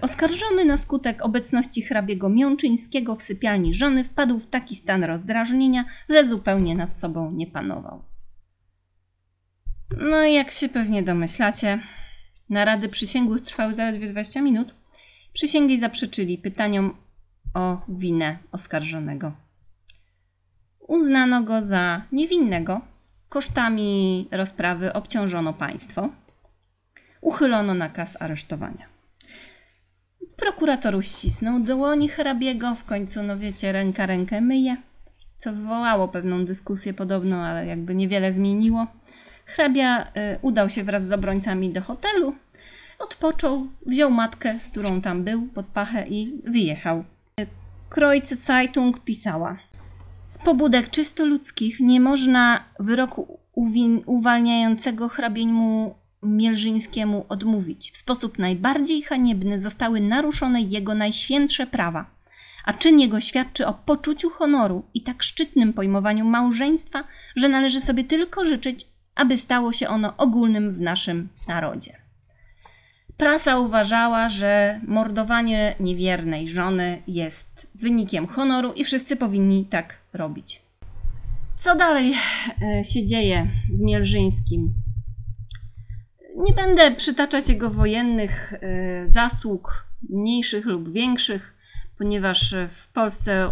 Oskarżony 0.00 0.64
na 0.64 0.76
skutek 0.76 1.24
obecności 1.24 1.82
hrabiego 1.82 2.28
Miączyńskiego 2.28 3.16
w 3.16 3.22
sypialni 3.22 3.74
żony 3.74 4.04
wpadł 4.04 4.38
w 4.38 4.46
taki 4.46 4.76
stan 4.76 5.04
rozdrażnienia, 5.04 5.84
że 6.08 6.26
zupełnie 6.26 6.74
nad 6.74 6.96
sobą 6.96 7.30
nie 7.30 7.46
panował. 7.46 8.02
No 9.96 10.24
i 10.24 10.34
jak 10.34 10.50
się 10.50 10.68
pewnie 10.68 11.02
domyślacie, 11.02 11.82
narady 12.50 12.88
przysięgłych 12.88 13.40
trwały 13.40 13.74
zaledwie 13.74 14.08
20 14.08 14.42
minut, 14.42 14.74
Przysięgli 15.38 15.78
zaprzeczyli 15.78 16.38
pytaniom 16.38 16.96
o 17.54 17.80
winę 17.88 18.38
oskarżonego. 18.52 19.32
Uznano 20.88 21.42
go 21.42 21.64
za 21.64 22.02
niewinnego. 22.12 22.80
Kosztami 23.28 24.28
rozprawy 24.30 24.92
obciążono 24.92 25.52
państwo. 25.52 26.08
Uchylono 27.20 27.74
nakaz 27.74 28.22
aresztowania. 28.22 28.86
Prokurator 30.36 30.94
uścisnął 30.94 31.60
dłoni 31.60 32.08
hrabiego, 32.08 32.74
w 32.74 32.84
końcu, 32.84 33.22
no 33.22 33.38
wiecie, 33.38 33.72
ręka 33.72 34.06
rękę 34.06 34.40
myje, 34.40 34.76
co 35.36 35.52
wywołało 35.52 36.08
pewną 36.08 36.44
dyskusję 36.44 36.94
podobną, 36.94 37.36
ale 37.36 37.66
jakby 37.66 37.94
niewiele 37.94 38.32
zmieniło. 38.32 38.86
Hrabia 39.46 40.02
y, 40.02 40.06
udał 40.42 40.70
się 40.70 40.84
wraz 40.84 41.06
z 41.06 41.12
obrońcami 41.12 41.70
do 41.70 41.82
hotelu, 41.82 42.34
Odpoczął, 42.98 43.66
wziął 43.86 44.10
matkę, 44.10 44.60
z 44.60 44.70
którą 44.70 45.00
tam 45.00 45.24
był, 45.24 45.46
pod 45.46 45.66
pachę 45.66 46.08
i 46.08 46.40
wyjechał. 46.44 47.04
Kreuze 47.88 48.36
Zeitung 48.36 49.04
pisała. 49.04 49.58
Z 50.30 50.38
pobudek 50.38 50.90
czysto 50.90 51.26
ludzkich 51.26 51.80
nie 51.80 52.00
można 52.00 52.64
wyroku 52.80 53.38
uwalniającego 54.06 55.08
hrabiemu 55.08 55.94
Mielżyńskiemu 56.22 57.26
odmówić. 57.28 57.92
W 57.92 57.98
sposób 57.98 58.38
najbardziej 58.38 59.02
haniebny 59.02 59.58
zostały 59.60 60.00
naruszone 60.00 60.60
jego 60.60 60.94
najświętsze 60.94 61.66
prawa, 61.66 62.10
a 62.64 62.72
czyn 62.72 63.00
jego 63.00 63.20
świadczy 63.20 63.66
o 63.66 63.74
poczuciu 63.74 64.30
honoru 64.30 64.84
i 64.94 65.02
tak 65.02 65.22
szczytnym 65.22 65.72
pojmowaniu 65.72 66.24
małżeństwa, 66.24 67.04
że 67.36 67.48
należy 67.48 67.80
sobie 67.80 68.04
tylko 68.04 68.44
życzyć, 68.44 68.86
aby 69.14 69.38
stało 69.38 69.72
się 69.72 69.88
ono 69.88 70.16
ogólnym 70.16 70.74
w 70.74 70.80
naszym 70.80 71.28
narodzie. 71.48 72.07
Prasa 73.18 73.58
uważała, 73.58 74.28
że 74.28 74.80
mordowanie 74.86 75.74
niewiernej 75.80 76.48
żony 76.48 77.02
jest 77.06 77.66
wynikiem 77.74 78.26
honoru 78.26 78.72
i 78.72 78.84
wszyscy 78.84 79.16
powinni 79.16 79.64
tak 79.64 79.98
robić. 80.12 80.62
Co 81.56 81.76
dalej 81.76 82.14
e, 82.62 82.84
się 82.84 83.04
dzieje 83.04 83.50
z 83.72 83.82
Mielżyńskim? 83.82 84.74
Nie 86.36 86.52
będę 86.52 86.90
przytaczać 86.90 87.48
jego 87.48 87.70
wojennych 87.70 88.52
e, 88.52 88.58
zasług, 89.08 89.86
mniejszych 90.10 90.66
lub 90.66 90.92
większych, 90.92 91.54
ponieważ 91.98 92.54
w 92.68 92.88
Polsce 92.92 93.50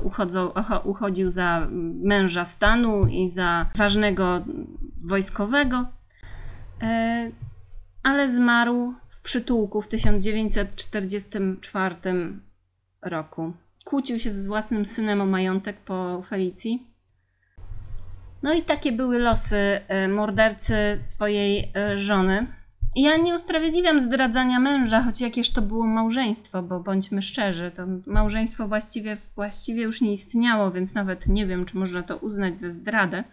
uchodził 0.84 1.30
za 1.30 1.66
męża 2.02 2.44
stanu 2.44 3.06
i 3.06 3.28
za 3.28 3.70
ważnego 3.76 4.44
wojskowego, 5.00 5.86
e, 6.82 7.30
ale 8.02 8.32
zmarł 8.32 8.94
przytułku 9.26 9.82
w 9.82 9.88
1944 9.88 11.96
roku. 13.02 13.52
Kłócił 13.84 14.18
się 14.18 14.30
z 14.30 14.46
własnym 14.46 14.84
synem 14.84 15.20
o 15.20 15.26
majątek 15.26 15.76
po 15.76 16.22
Felicji. 16.22 16.86
No 18.42 18.54
i 18.54 18.62
takie 18.62 18.92
były 18.92 19.18
losy 19.18 19.56
e, 19.56 20.08
mordercy 20.08 20.74
swojej 20.98 21.72
e, 21.76 21.98
żony. 21.98 22.46
Ja 22.96 23.16
nie 23.16 23.34
usprawiedliwiam 23.34 24.00
zdradzania 24.00 24.60
męża, 24.60 25.02
choć 25.02 25.20
jakież 25.20 25.50
to 25.50 25.62
było 25.62 25.86
małżeństwo, 25.86 26.62
bo 26.62 26.80
bądźmy 26.80 27.22
szczerzy, 27.22 27.72
to 27.76 27.82
małżeństwo 28.06 28.68
właściwie, 28.68 29.16
właściwie 29.34 29.82
już 29.82 30.00
nie 30.00 30.12
istniało, 30.12 30.70
więc 30.70 30.94
nawet 30.94 31.28
nie 31.28 31.46
wiem, 31.46 31.64
czy 31.64 31.76
można 31.76 32.02
to 32.02 32.16
uznać 32.16 32.60
za 32.60 32.70
zdradę. 32.70 33.24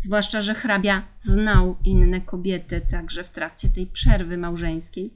Zwłaszcza, 0.00 0.42
że 0.42 0.54
hrabia 0.54 1.08
znał 1.18 1.76
inne 1.84 2.20
kobiety 2.20 2.80
także 2.90 3.24
w 3.24 3.30
trakcie 3.30 3.68
tej 3.68 3.86
przerwy 3.86 4.38
małżeńskiej. 4.38 5.14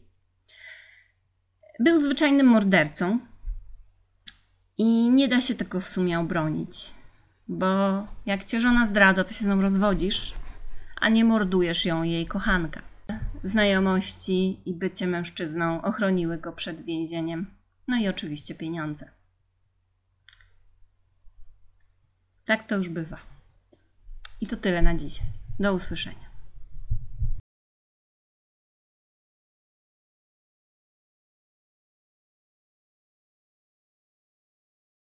Był 1.81 1.99
zwyczajnym 1.99 2.47
mordercą 2.47 3.19
i 4.79 5.11
nie 5.11 5.29
da 5.29 5.41
się 5.41 5.55
tego 5.55 5.81
w 5.81 5.89
sumie 5.89 6.19
obronić, 6.19 6.95
bo 7.49 7.67
jak 8.27 8.45
cię 8.45 8.61
żona 8.61 8.87
zdradza, 8.87 9.25
to 9.25 9.33
się 9.33 9.45
z 9.45 9.49
nią 9.49 9.61
rozwodzisz, 9.61 10.35
a 11.01 11.09
nie 11.09 11.25
mordujesz 11.25 11.85
ją 11.85 12.03
jej 12.03 12.27
kochanka. 12.27 12.83
Znajomości 13.43 14.61
i 14.67 14.75
bycie 14.75 15.07
mężczyzną 15.07 15.83
ochroniły 15.83 16.39
go 16.39 16.53
przed 16.53 16.81
więzieniem, 16.85 17.47
no 17.89 17.97
i 17.97 18.09
oczywiście 18.09 18.55
pieniądze. 18.55 19.11
Tak 22.45 22.67
to 22.67 22.77
już 22.77 22.89
bywa. 22.89 23.38
I 24.41 24.47
to 24.47 24.57
tyle 24.57 24.83
na 24.83 24.95
dzisiaj. 24.95 25.27
Do 25.61 25.75
usłyszenia. 25.75 26.28